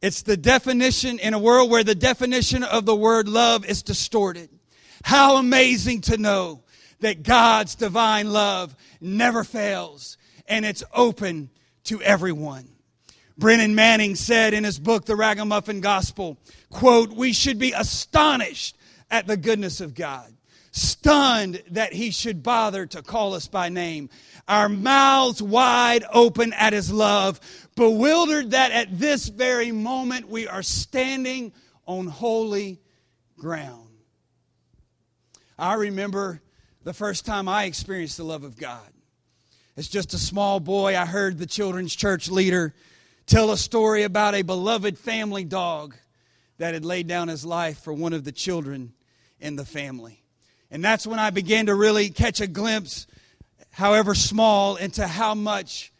it's 0.01 0.23
the 0.23 0.35
definition 0.35 1.19
in 1.19 1.33
a 1.33 1.39
world 1.39 1.71
where 1.71 1.83
the 1.83 1.95
definition 1.95 2.63
of 2.63 2.85
the 2.85 2.95
word 2.95 3.29
love 3.29 3.65
is 3.65 3.83
distorted. 3.83 4.49
How 5.03 5.37
amazing 5.37 6.01
to 6.01 6.17
know 6.17 6.63
that 6.99 7.23
God's 7.23 7.75
divine 7.75 8.33
love 8.33 8.75
never 8.99 9.43
fails 9.43 10.17
and 10.47 10.65
it's 10.65 10.83
open 10.93 11.49
to 11.85 12.01
everyone. 12.01 12.72
Brennan 13.37 13.73
Manning 13.73 14.15
said 14.15 14.53
in 14.53 14.63
his 14.63 14.79
book, 14.79 15.05
The 15.05 15.15
Ragamuffin 15.15 15.81
Gospel, 15.81 16.37
quote, 16.69 17.13
we 17.13 17.33
should 17.33 17.57
be 17.57 17.71
astonished 17.71 18.77
at 19.09 19.27
the 19.27 19.37
goodness 19.37 19.81
of 19.81 19.95
God, 19.95 20.31
stunned 20.71 21.63
that 21.71 21.93
he 21.93 22.11
should 22.11 22.43
bother 22.43 22.85
to 22.87 23.01
call 23.01 23.33
us 23.33 23.47
by 23.47 23.69
name, 23.69 24.09
our 24.47 24.69
mouths 24.69 25.41
wide 25.41 26.03
open 26.11 26.53
at 26.53 26.73
his 26.73 26.91
love, 26.91 27.39
bewildered 27.75 28.51
that 28.51 28.71
at 28.71 28.99
this 28.99 29.27
very 29.27 29.71
moment 29.71 30.29
we 30.29 30.47
are 30.47 30.63
standing 30.63 31.53
on 31.85 32.07
holy 32.07 32.79
ground. 33.37 33.89
I 35.57 35.73
remember 35.73 36.41
the 36.83 36.93
first 36.93 37.25
time 37.25 37.47
I 37.47 37.65
experienced 37.65 38.17
the 38.17 38.23
love 38.23 38.43
of 38.43 38.57
God. 38.57 38.89
As 39.75 39.87
just 39.87 40.13
a 40.13 40.19
small 40.19 40.59
boy, 40.59 40.97
I 40.97 41.05
heard 41.05 41.39
the 41.39 41.45
children's 41.47 41.95
church 41.95 42.29
leader 42.29 42.75
tell 43.25 43.51
a 43.51 43.57
story 43.57 44.03
about 44.03 44.35
a 44.35 44.41
beloved 44.41 44.97
family 44.97 45.43
dog 45.43 45.95
that 46.57 46.73
had 46.73 46.85
laid 46.85 47.07
down 47.07 47.27
his 47.27 47.45
life 47.45 47.79
for 47.79 47.93
one 47.93 48.13
of 48.13 48.23
the 48.23 48.31
children 48.31 48.93
in 49.39 49.55
the 49.55 49.65
family. 49.65 50.23
And 50.71 50.83
that's 50.83 51.05
when 51.05 51.19
I 51.19 51.29
began 51.29 51.67
to 51.67 51.75
really 51.75 52.09
catch 52.09 52.41
a 52.41 52.47
glimpse, 52.47 53.07
however 53.71 54.15
small, 54.15 54.75
into 54.75 55.07
how 55.07 55.35
much 55.35 55.91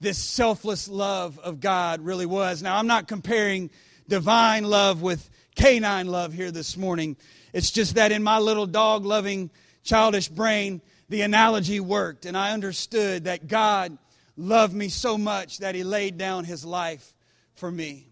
this 0.00 0.18
selfless 0.18 0.88
love 0.88 1.38
of 1.38 1.60
God 1.60 2.00
really 2.00 2.26
was. 2.26 2.62
Now, 2.62 2.76
I'm 2.76 2.86
not 2.86 3.08
comparing 3.08 3.70
divine 4.08 4.64
love 4.64 5.02
with 5.02 5.28
canine 5.54 6.08
love 6.08 6.32
here 6.32 6.50
this 6.50 6.76
morning. 6.76 7.16
It's 7.52 7.70
just 7.70 7.94
that 7.94 8.12
in 8.12 8.22
my 8.22 8.38
little 8.38 8.66
dog 8.66 9.04
loving, 9.04 9.50
childish 9.82 10.28
brain, 10.28 10.80
the 11.08 11.22
analogy 11.22 11.80
worked, 11.80 12.26
and 12.26 12.36
I 12.36 12.52
understood 12.52 13.24
that 13.24 13.46
God 13.46 13.98
loved 14.36 14.74
me 14.74 14.88
so 14.88 15.16
much 15.16 15.58
that 15.58 15.74
He 15.74 15.84
laid 15.84 16.18
down 16.18 16.44
His 16.44 16.64
life 16.64 17.14
for 17.54 17.70
me. 17.70 18.08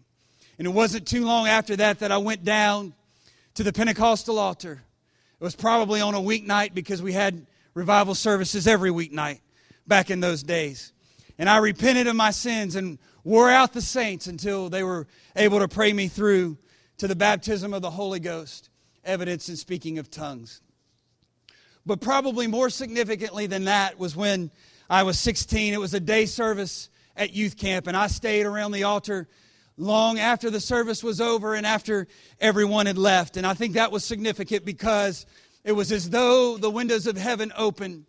And 0.57 0.67
it 0.67 0.71
wasn't 0.71 1.07
too 1.07 1.25
long 1.25 1.47
after 1.47 1.75
that 1.77 1.99
that 1.99 2.11
I 2.11 2.17
went 2.17 2.43
down 2.43 2.93
to 3.55 3.63
the 3.63 3.73
Pentecostal 3.73 4.39
altar. 4.39 4.81
It 5.39 5.43
was 5.43 5.55
probably 5.55 6.01
on 6.01 6.15
a 6.15 6.19
weeknight 6.19 6.73
because 6.73 7.01
we 7.01 7.13
had 7.13 7.45
revival 7.73 8.15
services 8.15 8.67
every 8.67 8.91
weeknight 8.91 9.41
back 9.87 10.09
in 10.09 10.19
those 10.19 10.43
days. 10.43 10.93
And 11.37 11.49
I 11.49 11.57
repented 11.57 12.07
of 12.07 12.15
my 12.15 12.31
sins 12.31 12.75
and 12.75 12.99
wore 13.23 13.49
out 13.49 13.73
the 13.73 13.81
saints 13.81 14.27
until 14.27 14.69
they 14.69 14.83
were 14.83 15.07
able 15.35 15.59
to 15.59 15.67
pray 15.67 15.91
me 15.91 16.07
through 16.07 16.57
to 16.97 17.07
the 17.07 17.15
baptism 17.15 17.73
of 17.73 17.81
the 17.81 17.89
Holy 17.89 18.19
Ghost, 18.19 18.69
evidence 19.03 19.49
in 19.49 19.57
speaking 19.57 19.97
of 19.97 20.11
tongues. 20.11 20.61
But 21.85 21.99
probably 21.99 22.47
more 22.47 22.69
significantly 22.69 23.47
than 23.47 23.65
that 23.65 23.99
was 23.99 24.15
when 24.15 24.51
I 24.89 25.03
was 25.03 25.19
16. 25.19 25.73
It 25.73 25.79
was 25.79 25.93
a 25.93 25.99
day 25.99 26.25
service 26.25 26.89
at 27.15 27.33
youth 27.33 27.57
camp, 27.57 27.87
and 27.87 27.95
I 27.95 28.07
stayed 28.07 28.45
around 28.45 28.71
the 28.71 28.83
altar 28.83 29.27
long 29.77 30.19
after 30.19 30.49
the 30.49 30.59
service 30.59 31.03
was 31.03 31.19
over 31.19 31.55
and 31.55 31.65
after 31.65 32.07
everyone 32.39 32.85
had 32.85 32.97
left. 32.97 33.37
And 33.37 33.45
I 33.45 33.53
think 33.53 33.73
that 33.73 33.91
was 33.91 34.05
significant 34.05 34.65
because 34.65 35.25
it 35.63 35.71
was 35.71 35.91
as 35.91 36.09
though 36.09 36.57
the 36.57 36.69
windows 36.69 37.07
of 37.07 37.17
heaven 37.17 37.51
opened 37.57 38.05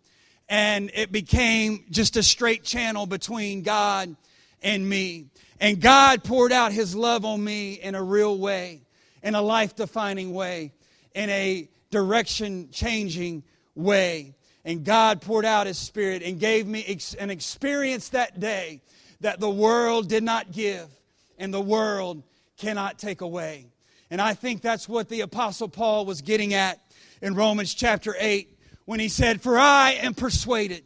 and 0.47 0.91
it 0.93 1.11
became 1.11 1.85
just 1.89 2.17
a 2.17 2.23
straight 2.23 2.63
channel 2.63 3.05
between 3.05 3.63
God 3.63 4.15
and 4.61 4.87
me. 4.87 5.27
And 5.59 5.81
God 5.81 6.23
poured 6.23 6.51
out 6.51 6.71
his 6.71 6.95
love 6.95 7.25
on 7.25 7.43
me 7.43 7.73
in 7.73 7.95
a 7.95 8.03
real 8.03 8.37
way, 8.37 8.81
in 9.23 9.33
a 9.33 9.41
life 9.41 9.75
defining 9.75 10.33
way, 10.33 10.73
in 11.15 11.29
a 11.29 11.67
direction 11.89 12.69
changing 12.71 13.43
way. 13.73 14.35
And 14.65 14.83
God 14.83 15.21
poured 15.21 15.45
out 15.45 15.67
his 15.67 15.77
spirit 15.77 16.23
and 16.23 16.39
gave 16.39 16.65
me 16.65 16.99
an 17.19 17.29
experience 17.29 18.09
that 18.09 18.39
day 18.39 18.81
that 19.21 19.39
the 19.39 19.49
world 19.49 20.09
did 20.09 20.23
not 20.23 20.51
give 20.51 20.89
and 21.37 21.53
the 21.53 21.61
world 21.61 22.23
cannot 22.57 22.97
take 22.97 23.21
away. 23.21 23.67
And 24.09 24.19
I 24.19 24.33
think 24.33 24.61
that's 24.61 24.89
what 24.89 25.07
the 25.07 25.21
Apostle 25.21 25.69
Paul 25.69 26.05
was 26.05 26.21
getting 26.21 26.55
at 26.55 26.79
in 27.21 27.35
Romans 27.35 27.73
chapter 27.73 28.15
8 28.17 28.57
when 28.85 28.99
he 28.99 29.07
said, 29.07 29.41
For 29.41 29.57
I 29.57 29.91
am 30.01 30.15
persuaded 30.15 30.83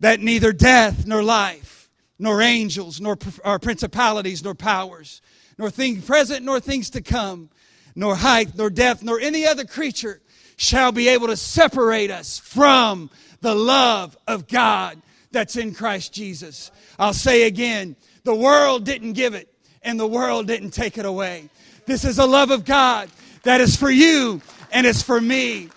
that 0.00 0.20
neither 0.20 0.52
death 0.52 1.06
nor 1.06 1.22
life, 1.22 1.90
nor 2.18 2.42
angels, 2.42 3.00
nor 3.00 3.16
principalities, 3.16 4.44
nor 4.44 4.54
powers, 4.54 5.22
nor 5.58 5.70
things 5.70 6.04
present, 6.04 6.44
nor 6.44 6.60
things 6.60 6.90
to 6.90 7.00
come, 7.00 7.48
nor 7.94 8.16
height, 8.16 8.56
nor 8.56 8.68
depth, 8.68 9.02
nor 9.02 9.18
any 9.18 9.46
other 9.46 9.64
creature 9.64 10.20
shall 10.56 10.92
be 10.92 11.08
able 11.08 11.28
to 11.28 11.36
separate 11.36 12.10
us 12.10 12.38
from 12.38 13.10
the 13.40 13.54
love 13.54 14.16
of 14.26 14.48
God 14.48 15.00
that's 15.30 15.56
in 15.56 15.74
Christ 15.74 16.12
Jesus. 16.12 16.70
I'll 16.98 17.12
say 17.12 17.42
again, 17.42 17.96
the 18.24 18.34
world 18.34 18.84
didn't 18.84 19.12
give 19.12 19.34
it, 19.34 19.52
and 19.82 20.00
the 20.00 20.06
world 20.06 20.46
didn't 20.46 20.70
take 20.70 20.98
it 20.98 21.04
away. 21.04 21.48
This 21.84 22.04
is 22.04 22.18
a 22.18 22.26
love 22.26 22.50
of 22.50 22.64
God 22.64 23.08
that 23.42 23.60
is 23.60 23.76
for 23.76 23.90
you 23.90 24.40
and 24.72 24.86
it's 24.86 25.02
for 25.02 25.20
me. 25.20 25.68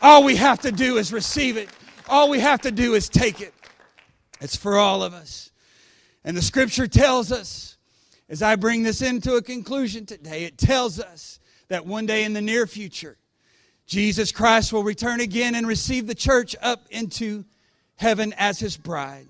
All 0.00 0.24
we 0.24 0.36
have 0.36 0.60
to 0.62 0.72
do 0.72 0.96
is 0.96 1.12
receive 1.12 1.56
it, 1.56 1.68
all 2.08 2.28
we 2.28 2.40
have 2.40 2.62
to 2.62 2.72
do 2.72 2.94
is 2.94 3.08
take 3.08 3.40
it. 3.40 3.54
It's 4.40 4.56
for 4.56 4.76
all 4.76 5.04
of 5.04 5.14
us. 5.14 5.50
And 6.24 6.36
the 6.36 6.42
scripture 6.42 6.88
tells 6.88 7.30
us, 7.30 7.76
as 8.28 8.42
I 8.42 8.56
bring 8.56 8.82
this 8.82 9.02
into 9.02 9.36
a 9.36 9.42
conclusion 9.42 10.06
today, 10.06 10.44
it 10.44 10.58
tells 10.58 10.98
us 10.98 11.38
that 11.68 11.86
one 11.86 12.06
day 12.06 12.24
in 12.24 12.32
the 12.32 12.40
near 12.40 12.66
future, 12.66 13.16
Jesus 13.92 14.32
Christ 14.32 14.72
will 14.72 14.84
return 14.84 15.20
again 15.20 15.54
and 15.54 15.66
receive 15.66 16.06
the 16.06 16.14
church 16.14 16.56
up 16.62 16.86
into 16.88 17.44
heaven 17.96 18.32
as 18.38 18.58
his 18.58 18.74
bride. 18.74 19.28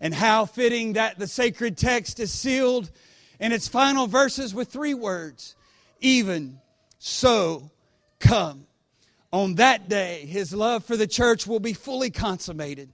And 0.00 0.12
how 0.12 0.46
fitting 0.46 0.94
that 0.94 1.16
the 1.16 1.28
sacred 1.28 1.78
text 1.78 2.18
is 2.18 2.32
sealed 2.32 2.90
in 3.38 3.52
its 3.52 3.68
final 3.68 4.08
verses 4.08 4.52
with 4.52 4.66
three 4.66 4.94
words 4.94 5.54
even 6.00 6.58
so 6.98 7.70
come. 8.18 8.66
On 9.32 9.54
that 9.54 9.88
day, 9.88 10.26
his 10.26 10.52
love 10.52 10.84
for 10.84 10.96
the 10.96 11.06
church 11.06 11.46
will 11.46 11.60
be 11.60 11.72
fully 11.72 12.10
consummated 12.10 12.92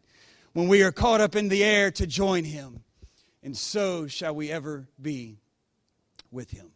when 0.52 0.68
we 0.68 0.82
are 0.82 0.92
caught 0.92 1.22
up 1.22 1.34
in 1.34 1.48
the 1.48 1.64
air 1.64 1.90
to 1.92 2.06
join 2.06 2.44
him. 2.44 2.84
And 3.42 3.56
so 3.56 4.06
shall 4.06 4.34
we 4.34 4.50
ever 4.50 4.86
be 5.00 5.38
with 6.30 6.50
him. 6.50 6.72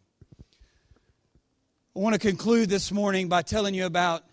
I 1.97 2.01
want 2.01 2.13
to 2.13 2.19
conclude 2.19 2.67
this 2.67 2.91
morning 2.91 3.29
by 3.29 3.41
telling 3.41 3.73
you 3.73 3.85
about 3.85 4.25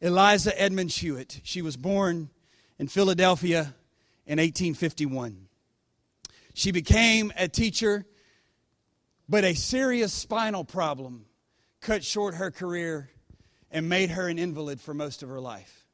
Eliza 0.00 0.60
Edmonds 0.60 0.96
Hewitt. 0.96 1.40
She 1.44 1.62
was 1.62 1.76
born 1.76 2.28
in 2.76 2.88
Philadelphia 2.88 3.72
in 4.26 4.40
1851. 4.40 5.46
She 6.54 6.72
became 6.72 7.32
a 7.36 7.46
teacher, 7.46 8.04
but 9.28 9.44
a 9.44 9.54
serious 9.54 10.12
spinal 10.12 10.64
problem 10.64 11.26
cut 11.80 12.02
short 12.02 12.34
her 12.34 12.50
career 12.50 13.10
and 13.70 13.88
made 13.88 14.10
her 14.10 14.26
an 14.26 14.36
invalid 14.36 14.80
for 14.80 14.92
most 14.92 15.22
of 15.22 15.28
her 15.28 15.40
life. 15.40 15.86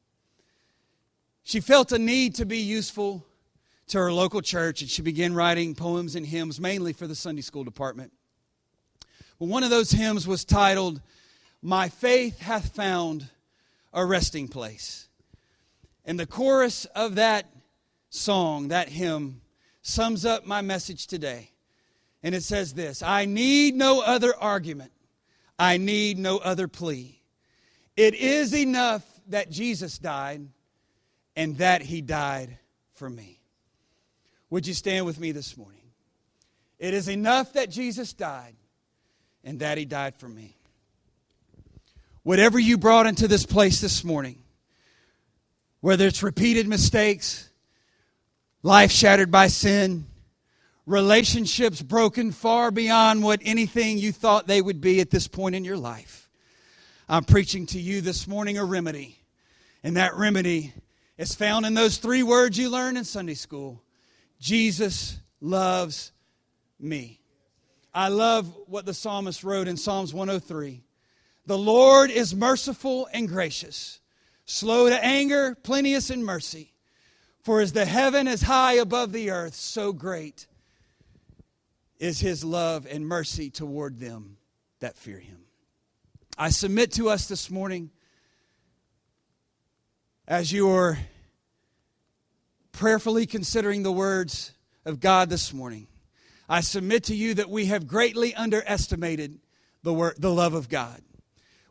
She 1.43 1.59
felt 1.59 1.91
a 1.91 1.99
need 1.99 2.33
to 2.35 2.47
be 2.47 2.57
useful 2.57 3.23
to 3.89 3.99
her 3.99 4.11
local 4.11 4.41
church, 4.41 4.81
and 4.81 4.89
she 4.89 5.03
began 5.03 5.35
writing 5.35 5.75
poems 5.75 6.15
and 6.15 6.25
hymns 6.25 6.59
mainly 6.59 6.93
for 6.93 7.05
the 7.05 7.13
Sunday 7.13 7.43
school 7.43 7.63
department. 7.63 8.11
One 9.37 9.63
of 9.63 9.69
those 9.69 9.91
hymns 9.91 10.27
was 10.27 10.45
titled, 10.45 11.01
My 11.61 11.89
Faith 11.89 12.39
Hath 12.39 12.73
Found 12.75 13.27
a 13.91 14.05
Resting 14.05 14.47
Place. 14.47 15.09
And 16.05 16.19
the 16.19 16.25
chorus 16.25 16.85
of 16.95 17.15
that 17.15 17.49
song, 18.09 18.69
that 18.69 18.87
hymn, 18.87 19.41
sums 19.81 20.25
up 20.25 20.45
my 20.45 20.61
message 20.61 21.07
today. 21.07 21.51
And 22.23 22.33
it 22.33 22.43
says 22.43 22.73
this 22.73 23.03
I 23.03 23.25
need 23.25 23.75
no 23.75 24.01
other 24.01 24.33
argument, 24.35 24.91
I 25.59 25.77
need 25.77 26.17
no 26.17 26.37
other 26.37 26.67
plea. 26.67 27.21
It 27.97 28.13
is 28.13 28.53
enough 28.53 29.03
that 29.27 29.49
Jesus 29.49 29.97
died 29.97 30.47
and 31.35 31.57
that 31.57 31.81
he 31.81 32.01
died 32.01 32.57
for 32.93 33.09
me. 33.09 33.39
Would 34.49 34.67
you 34.67 34.73
stand 34.73 35.05
with 35.05 35.19
me 35.19 35.31
this 35.31 35.57
morning? 35.57 35.81
It 36.79 36.93
is 36.93 37.09
enough 37.09 37.53
that 37.53 37.69
Jesus 37.69 38.13
died 38.13 38.55
and 39.45 39.59
that 39.59 39.77
he 39.77 39.85
died 39.85 40.17
for 40.17 40.27
me. 40.27 40.57
Whatever 42.23 42.57
you 42.59 42.77
brought 42.77 43.05
into 43.05 43.27
this 43.27 43.45
place 43.45 43.79
this 43.79 44.03
morning, 44.03 44.41
whether 45.79 46.07
it's 46.07 46.23
repeated 46.23 46.67
mistakes, 46.67 47.47
life 48.63 48.91
shattered 48.91 49.29
by 49.29 49.47
sin, 49.47 50.07
relationships 50.87 51.81
broken 51.81 52.31
far 52.31 52.71
beyond 52.71 53.23
what 53.23 53.39
anything 53.43 53.99
you 53.99 54.11
thought 54.11 54.47
they 54.47 54.61
would 54.61 54.81
be 54.81 54.99
at 54.99 55.11
this 55.11 55.27
point 55.27 55.53
in 55.53 55.63
your 55.63 55.77
life. 55.77 56.27
I'm 57.07 57.23
preaching 57.23 57.67
to 57.67 57.79
you 57.79 58.01
this 58.01 58.27
morning 58.27 58.57
a 58.57 58.65
remedy. 58.65 59.19
And 59.83 59.97
that 59.97 60.15
remedy 60.15 60.73
is 61.19 61.35
found 61.35 61.67
in 61.67 61.75
those 61.75 61.97
three 61.97 62.23
words 62.23 62.57
you 62.57 62.69
learned 62.69 62.97
in 62.97 63.03
Sunday 63.03 63.35
school 63.35 63.83
Jesus 64.39 65.19
loves 65.39 66.11
me. 66.79 67.21
I 67.95 68.09
love 68.09 68.53
what 68.67 68.85
the 68.85 68.93
psalmist 68.93 69.45
wrote 69.45 69.69
in 69.69 69.77
Psalms 69.77 70.13
103. 70.13 70.83
The 71.45 71.57
Lord 71.57 72.11
is 72.11 72.35
merciful 72.35 73.07
and 73.13 73.25
gracious, 73.25 74.01
slow 74.43 74.89
to 74.89 75.03
anger, 75.03 75.55
plenteous 75.63 76.09
in 76.09 76.21
mercy. 76.21 76.73
For 77.41 77.61
as 77.61 77.71
the 77.71 77.85
heaven 77.85 78.27
is 78.27 78.41
high 78.41 78.73
above 78.73 79.13
the 79.13 79.31
earth, 79.31 79.55
so 79.55 79.93
great 79.93 80.45
is 81.97 82.19
his 82.19 82.43
love 82.43 82.85
and 82.85 83.07
mercy 83.07 83.49
toward 83.49 83.99
them 83.99 84.35
that 84.81 84.97
fear 84.97 85.19
him. 85.19 85.45
I 86.37 86.49
submit 86.49 86.91
to 86.93 87.09
us 87.09 87.29
this 87.29 87.49
morning 87.49 87.91
as 90.27 90.51
you 90.51 90.69
are 90.69 90.97
prayerfully 92.73 93.25
considering 93.25 93.83
the 93.83 93.91
words 93.91 94.51
of 94.83 94.99
God 94.99 95.29
this 95.29 95.53
morning. 95.53 95.87
I 96.47 96.61
submit 96.61 97.05
to 97.05 97.15
you 97.15 97.33
that 97.35 97.49
we 97.49 97.65
have 97.67 97.87
greatly 97.87 98.35
underestimated 98.35 99.39
the, 99.83 100.13
the 100.17 100.31
love 100.31 100.53
of 100.53 100.69
God. 100.69 101.01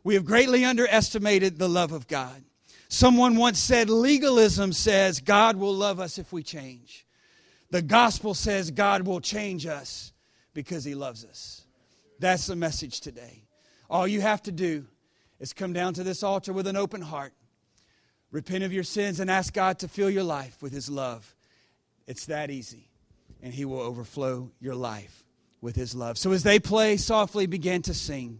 We 0.03 0.15
have 0.15 0.25
greatly 0.25 0.65
underestimated 0.65 1.57
the 1.57 1.69
love 1.69 1.91
of 1.91 2.07
God. 2.07 2.43
Someone 2.87 3.35
once 3.35 3.59
said 3.59 3.89
legalism 3.89 4.71
says 4.73 5.19
God 5.19 5.55
will 5.55 5.73
love 5.73 5.99
us 5.99 6.17
if 6.17 6.31
we 6.31 6.43
change. 6.43 7.05
The 7.71 7.81
gospel 7.81 8.33
says 8.33 8.71
God 8.71 9.07
will 9.07 9.19
change 9.19 9.65
us 9.65 10.13
because 10.53 10.83
he 10.83 10.95
loves 10.95 11.25
us. 11.25 11.65
That's 12.19 12.47
the 12.47 12.55
message 12.55 13.01
today. 13.01 13.43
All 13.89 14.07
you 14.07 14.21
have 14.21 14.41
to 14.43 14.51
do 14.51 14.85
is 15.39 15.53
come 15.53 15.73
down 15.73 15.93
to 15.95 16.03
this 16.03 16.23
altar 16.23 16.53
with 16.53 16.67
an 16.67 16.77
open 16.77 17.01
heart, 17.01 17.33
repent 18.31 18.63
of 18.63 18.71
your 18.71 18.83
sins, 18.83 19.19
and 19.19 19.29
ask 19.29 19.53
God 19.53 19.79
to 19.79 19.87
fill 19.87 20.09
your 20.09 20.23
life 20.23 20.61
with 20.61 20.71
his 20.71 20.89
love. 20.89 21.35
It's 22.07 22.27
that 22.27 22.51
easy, 22.51 22.87
and 23.45 23.53
he 23.53 23.63
will 23.63 23.79
overflow 23.79 24.49
your 24.59 24.73
life 24.73 25.23
with 25.61 25.75
his 25.75 25.93
love. 25.93 26.17
So 26.17 26.31
as 26.31 26.41
they 26.41 26.59
play 26.59 26.97
softly, 26.97 27.45
begin 27.45 27.83
to 27.83 27.93
sing. 27.93 28.39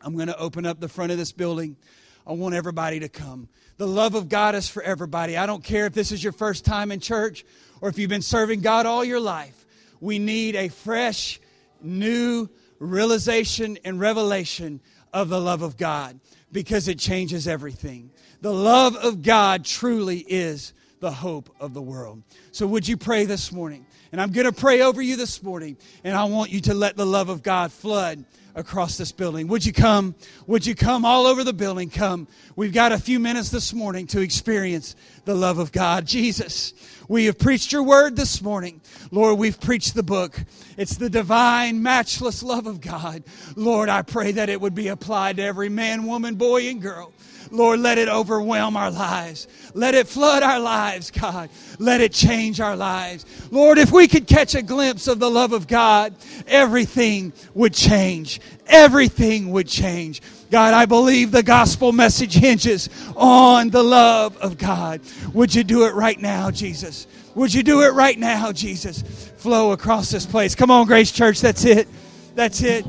I'm 0.00 0.14
going 0.14 0.28
to 0.28 0.38
open 0.38 0.64
up 0.64 0.78
the 0.78 0.88
front 0.88 1.10
of 1.10 1.18
this 1.18 1.32
building. 1.32 1.76
I 2.24 2.34
want 2.34 2.54
everybody 2.54 3.00
to 3.00 3.08
come. 3.08 3.48
The 3.76 3.88
love 3.88 4.14
of 4.14 4.28
God 4.28 4.54
is 4.54 4.68
for 4.68 4.84
everybody. 4.84 5.36
I 5.36 5.46
don't 5.46 5.64
care 5.64 5.84
if 5.86 5.94
this 5.94 6.12
is 6.12 6.22
your 6.22 6.32
first 6.32 6.64
time 6.64 6.92
in 6.92 7.00
church 7.00 7.44
or 7.80 7.88
if 7.88 7.98
you've 7.98 8.08
been 8.08 8.22
serving 8.22 8.60
God 8.60 8.86
all 8.86 9.04
your 9.04 9.18
life. 9.18 9.66
We 9.98 10.20
need 10.20 10.54
a 10.54 10.68
fresh, 10.68 11.40
new 11.82 12.48
realization 12.78 13.78
and 13.84 13.98
revelation 13.98 14.80
of 15.12 15.28
the 15.28 15.40
love 15.40 15.62
of 15.62 15.76
God 15.76 16.20
because 16.52 16.86
it 16.86 17.00
changes 17.00 17.48
everything. 17.48 18.12
The 18.42 18.54
love 18.54 18.94
of 18.94 19.22
God 19.22 19.64
truly 19.64 20.18
is 20.18 20.72
the 21.00 21.10
hope 21.10 21.52
of 21.58 21.74
the 21.74 21.82
world. 21.82 22.22
So, 22.52 22.66
would 22.66 22.86
you 22.86 22.96
pray 22.96 23.24
this 23.24 23.50
morning? 23.50 23.86
And 24.12 24.20
I'm 24.20 24.32
going 24.32 24.46
to 24.46 24.52
pray 24.52 24.82
over 24.82 25.00
you 25.00 25.16
this 25.16 25.42
morning, 25.42 25.76
and 26.02 26.16
I 26.16 26.24
want 26.24 26.50
you 26.50 26.60
to 26.62 26.74
let 26.74 26.96
the 26.96 27.06
love 27.06 27.28
of 27.28 27.42
God 27.42 27.70
flood 27.70 28.24
across 28.56 28.96
this 28.96 29.12
building. 29.12 29.46
Would 29.46 29.64
you 29.64 29.72
come? 29.72 30.16
Would 30.48 30.66
you 30.66 30.74
come 30.74 31.04
all 31.04 31.26
over 31.26 31.44
the 31.44 31.52
building? 31.52 31.90
Come. 31.90 32.26
We've 32.56 32.72
got 32.72 32.90
a 32.90 32.98
few 32.98 33.20
minutes 33.20 33.50
this 33.50 33.72
morning 33.72 34.08
to 34.08 34.20
experience 34.20 34.96
the 35.24 35.34
love 35.34 35.58
of 35.58 35.70
God. 35.70 36.06
Jesus, 36.06 36.74
we 37.08 37.26
have 37.26 37.38
preached 37.38 37.70
your 37.70 37.84
word 37.84 38.16
this 38.16 38.42
morning. 38.42 38.80
Lord, 39.12 39.38
we've 39.38 39.60
preached 39.60 39.94
the 39.94 40.02
book. 40.02 40.42
It's 40.76 40.96
the 40.96 41.10
divine, 41.10 41.82
matchless 41.82 42.42
love 42.42 42.66
of 42.66 42.80
God. 42.80 43.22
Lord, 43.54 43.88
I 43.88 44.02
pray 44.02 44.32
that 44.32 44.48
it 44.48 44.60
would 44.60 44.74
be 44.74 44.88
applied 44.88 45.36
to 45.36 45.42
every 45.42 45.68
man, 45.68 46.06
woman, 46.06 46.34
boy, 46.34 46.68
and 46.68 46.82
girl. 46.82 47.12
Lord, 47.50 47.80
let 47.80 47.98
it 47.98 48.08
overwhelm 48.08 48.76
our 48.76 48.90
lives. 48.90 49.48
Let 49.74 49.94
it 49.94 50.06
flood 50.06 50.42
our 50.42 50.60
lives, 50.60 51.10
God. 51.10 51.50
Let 51.78 52.00
it 52.00 52.12
change 52.12 52.60
our 52.60 52.76
lives. 52.76 53.24
Lord, 53.50 53.78
if 53.78 53.90
we 53.90 54.06
could 54.06 54.26
catch 54.26 54.54
a 54.54 54.62
glimpse 54.62 55.08
of 55.08 55.18
the 55.18 55.30
love 55.30 55.52
of 55.52 55.66
God, 55.66 56.14
everything 56.46 57.32
would 57.54 57.74
change. 57.74 58.40
Everything 58.66 59.50
would 59.50 59.66
change. 59.66 60.22
God, 60.50 60.74
I 60.74 60.86
believe 60.86 61.30
the 61.32 61.42
gospel 61.42 61.92
message 61.92 62.34
hinges 62.34 62.88
on 63.16 63.70
the 63.70 63.82
love 63.82 64.36
of 64.38 64.58
God. 64.58 65.00
Would 65.32 65.54
you 65.54 65.64
do 65.64 65.86
it 65.86 65.94
right 65.94 66.20
now, 66.20 66.50
Jesus? 66.50 67.06
Would 67.34 67.54
you 67.54 67.62
do 67.62 67.82
it 67.82 67.94
right 67.94 68.18
now, 68.18 68.52
Jesus? 68.52 69.02
Flow 69.36 69.72
across 69.72 70.10
this 70.10 70.26
place. 70.26 70.54
Come 70.54 70.70
on, 70.70 70.86
Grace 70.86 71.12
Church. 71.12 71.40
That's 71.40 71.64
it. 71.64 71.88
That's 72.34 72.62
it. 72.62 72.84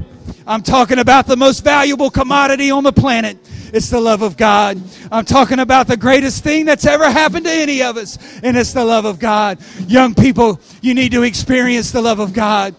I'm 0.47 0.62
talking 0.63 1.00
about 1.00 1.28
the 1.28 1.38
most 1.38 1.63
valuable 1.63 2.10
commodity 2.10 2.71
on 2.71 2.84
the 2.84 2.91
planet. 2.91 3.38
It's 3.73 3.89
the 3.89 4.01
love 4.01 4.21
of 4.21 4.38
God. 4.38 4.81
I'm 5.12 5.25
talking 5.25 5.60
about 5.60 5.88
the 5.88 5.97
greatest 5.97 6.43
thing 6.43 6.65
that's 6.65 6.86
ever 6.86 7.10
happened 7.10 7.45
to 7.45 7.51
any 7.51 7.81
of 7.84 7.97
us, 7.97 8.17
and 8.43 8.57
it's 8.57 8.73
the 8.73 8.84
love 8.84 9.05
of 9.05 9.19
God. 9.19 9.60
Young 9.88 10.13
people, 10.13 10.60
you 10.81 10.93
need 10.93 11.12
to 11.13 11.23
experience 11.23 11.91
the 11.91 12.01
love 12.01 12.19
of 12.19 12.34
God. 12.34 12.75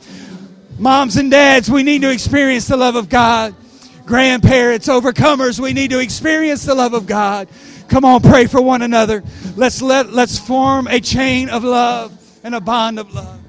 Moms 0.78 1.16
and 1.16 1.30
dads, 1.30 1.70
we 1.70 1.82
need 1.82 2.02
to 2.02 2.10
experience 2.10 2.66
the 2.68 2.76
love 2.76 2.96
of 2.96 3.08
God. 3.08 3.54
Grandparents, 4.04 4.88
overcomers, 4.88 5.60
we 5.60 5.72
need 5.72 5.90
to 5.90 6.00
experience 6.00 6.64
the 6.64 6.74
love 6.74 6.92
of 6.92 7.06
God. 7.06 7.48
Come 7.88 8.04
on, 8.04 8.20
pray 8.20 8.46
for 8.46 8.60
one 8.60 8.82
another. 8.82 9.22
Let's 9.54 9.82
let 9.82 10.12
let's 10.12 10.38
form 10.38 10.86
a 10.88 10.98
chain 10.98 11.50
of 11.50 11.62
love 11.62 12.10
and 12.42 12.54
a 12.54 12.60
bond 12.60 12.98
of 12.98 13.14
love. 13.14 13.41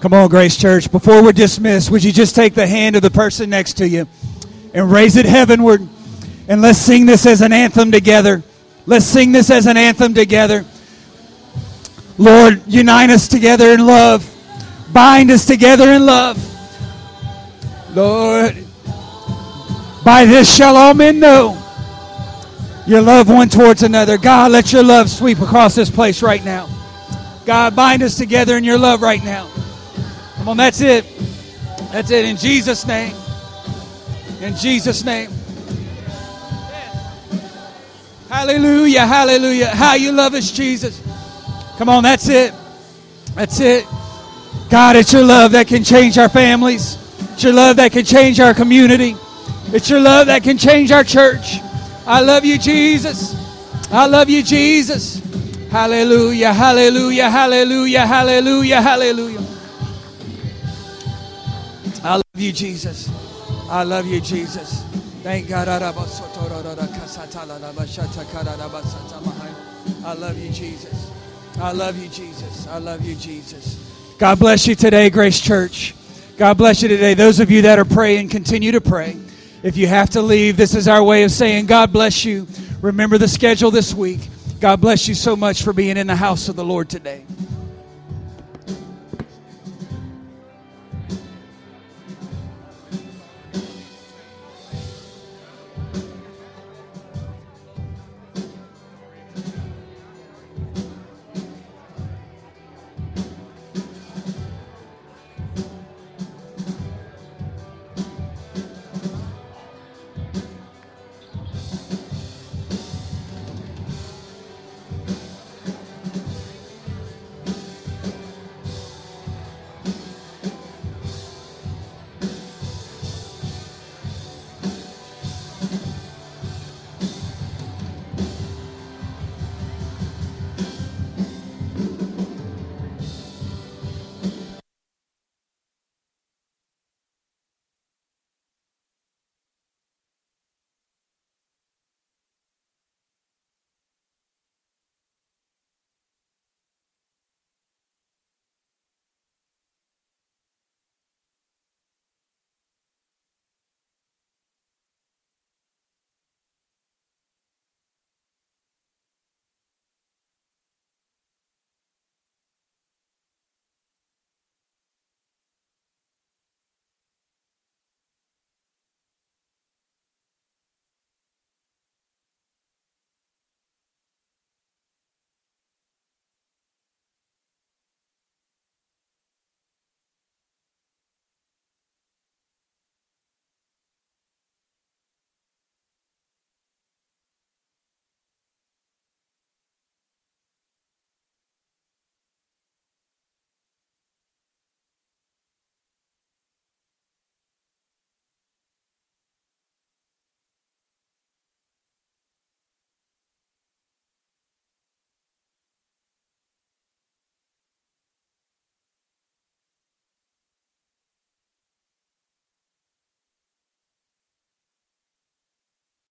Come 0.00 0.14
on, 0.14 0.28
Grace 0.28 0.56
Church. 0.56 0.90
Before 0.92 1.24
we're 1.24 1.32
dismissed, 1.32 1.90
would 1.90 2.04
you 2.04 2.12
just 2.12 2.36
take 2.36 2.54
the 2.54 2.66
hand 2.66 2.94
of 2.94 3.02
the 3.02 3.10
person 3.10 3.50
next 3.50 3.78
to 3.78 3.88
you 3.88 4.06
and 4.72 4.92
raise 4.92 5.16
it 5.16 5.26
heavenward? 5.26 5.86
And 6.46 6.62
let's 6.62 6.78
sing 6.78 7.04
this 7.04 7.26
as 7.26 7.40
an 7.40 7.52
anthem 7.52 7.90
together. 7.90 8.44
Let's 8.86 9.04
sing 9.04 9.32
this 9.32 9.50
as 9.50 9.66
an 9.66 9.76
anthem 9.76 10.14
together. 10.14 10.64
Lord, 12.16 12.62
unite 12.68 13.10
us 13.10 13.26
together 13.26 13.72
in 13.72 13.84
love. 13.84 14.24
Bind 14.92 15.32
us 15.32 15.44
together 15.44 15.92
in 15.92 16.06
love. 16.06 16.36
Lord, 17.94 18.56
by 20.04 20.24
this 20.24 20.54
shall 20.54 20.76
all 20.76 20.94
men 20.94 21.18
know 21.18 21.60
your 22.86 23.02
love 23.02 23.28
one 23.28 23.48
towards 23.48 23.82
another. 23.82 24.16
God, 24.16 24.52
let 24.52 24.72
your 24.72 24.84
love 24.84 25.10
sweep 25.10 25.40
across 25.40 25.74
this 25.74 25.90
place 25.90 26.22
right 26.22 26.44
now. 26.44 26.68
God, 27.44 27.74
bind 27.74 28.02
us 28.02 28.16
together 28.16 28.56
in 28.56 28.62
your 28.62 28.78
love 28.78 29.02
right 29.02 29.22
now. 29.24 29.50
Come 30.48 30.52
on, 30.52 30.64
that's 30.64 30.80
it. 30.80 31.04
That's 31.92 32.10
it. 32.10 32.24
In 32.24 32.38
Jesus' 32.38 32.86
name. 32.86 33.14
In 34.40 34.56
Jesus' 34.56 35.04
name. 35.04 35.30
Hallelujah, 38.30 39.06
hallelujah. 39.06 39.66
How 39.66 39.92
you 39.96 40.10
love 40.10 40.32
us, 40.32 40.50
Jesus. 40.50 41.02
Come 41.76 41.90
on, 41.90 42.02
that's 42.02 42.30
it. 42.30 42.54
That's 43.34 43.60
it. 43.60 43.84
God, 44.70 44.96
it's 44.96 45.12
your 45.12 45.22
love 45.22 45.52
that 45.52 45.66
can 45.66 45.84
change 45.84 46.16
our 46.16 46.30
families. 46.30 46.96
It's 47.34 47.44
your 47.44 47.52
love 47.52 47.76
that 47.76 47.92
can 47.92 48.06
change 48.06 48.40
our 48.40 48.54
community. 48.54 49.16
It's 49.74 49.90
your 49.90 50.00
love 50.00 50.28
that 50.28 50.44
can 50.44 50.56
change 50.56 50.90
our 50.90 51.04
church. 51.04 51.58
I 52.06 52.22
love 52.22 52.46
you, 52.46 52.56
Jesus. 52.56 53.36
I 53.92 54.06
love 54.06 54.30
you, 54.30 54.42
Jesus. 54.42 55.20
Hallelujah, 55.70 56.54
hallelujah, 56.54 57.28
hallelujah, 57.28 58.06
hallelujah, 58.06 58.80
hallelujah. 58.80 59.57
I 62.04 62.16
love 62.16 62.24
you, 62.36 62.52
Jesus. 62.52 63.10
I 63.68 63.82
love 63.82 64.06
you, 64.06 64.20
Jesus. 64.20 64.82
Thank 65.22 65.48
God. 65.48 65.68
I 65.68 65.78
love 70.14 70.38
you, 70.38 70.50
Jesus. 70.50 71.10
I 71.60 71.72
love 71.72 71.98
you, 71.98 72.08
Jesus. 72.08 72.66
I 72.68 72.78
love 72.78 73.04
you, 73.04 73.14
Jesus. 73.16 74.14
God 74.18 74.38
bless 74.38 74.66
you 74.66 74.74
today, 74.74 75.10
Grace 75.10 75.40
Church. 75.40 75.94
God 76.36 76.56
bless 76.56 76.82
you 76.82 76.88
today. 76.88 77.14
Those 77.14 77.40
of 77.40 77.50
you 77.50 77.62
that 77.62 77.78
are 77.80 77.84
praying, 77.84 78.28
continue 78.28 78.72
to 78.72 78.80
pray. 78.80 79.16
If 79.64 79.76
you 79.76 79.88
have 79.88 80.10
to 80.10 80.22
leave, 80.22 80.56
this 80.56 80.76
is 80.76 80.86
our 80.86 81.02
way 81.02 81.24
of 81.24 81.32
saying, 81.32 81.66
God 81.66 81.92
bless 81.92 82.24
you. 82.24 82.46
Remember 82.80 83.18
the 83.18 83.26
schedule 83.26 83.72
this 83.72 83.92
week. 83.92 84.20
God 84.60 84.80
bless 84.80 85.08
you 85.08 85.14
so 85.14 85.34
much 85.34 85.62
for 85.62 85.72
being 85.72 85.96
in 85.96 86.06
the 86.06 86.16
house 86.16 86.48
of 86.48 86.54
the 86.54 86.64
Lord 86.64 86.88
today. 86.88 87.24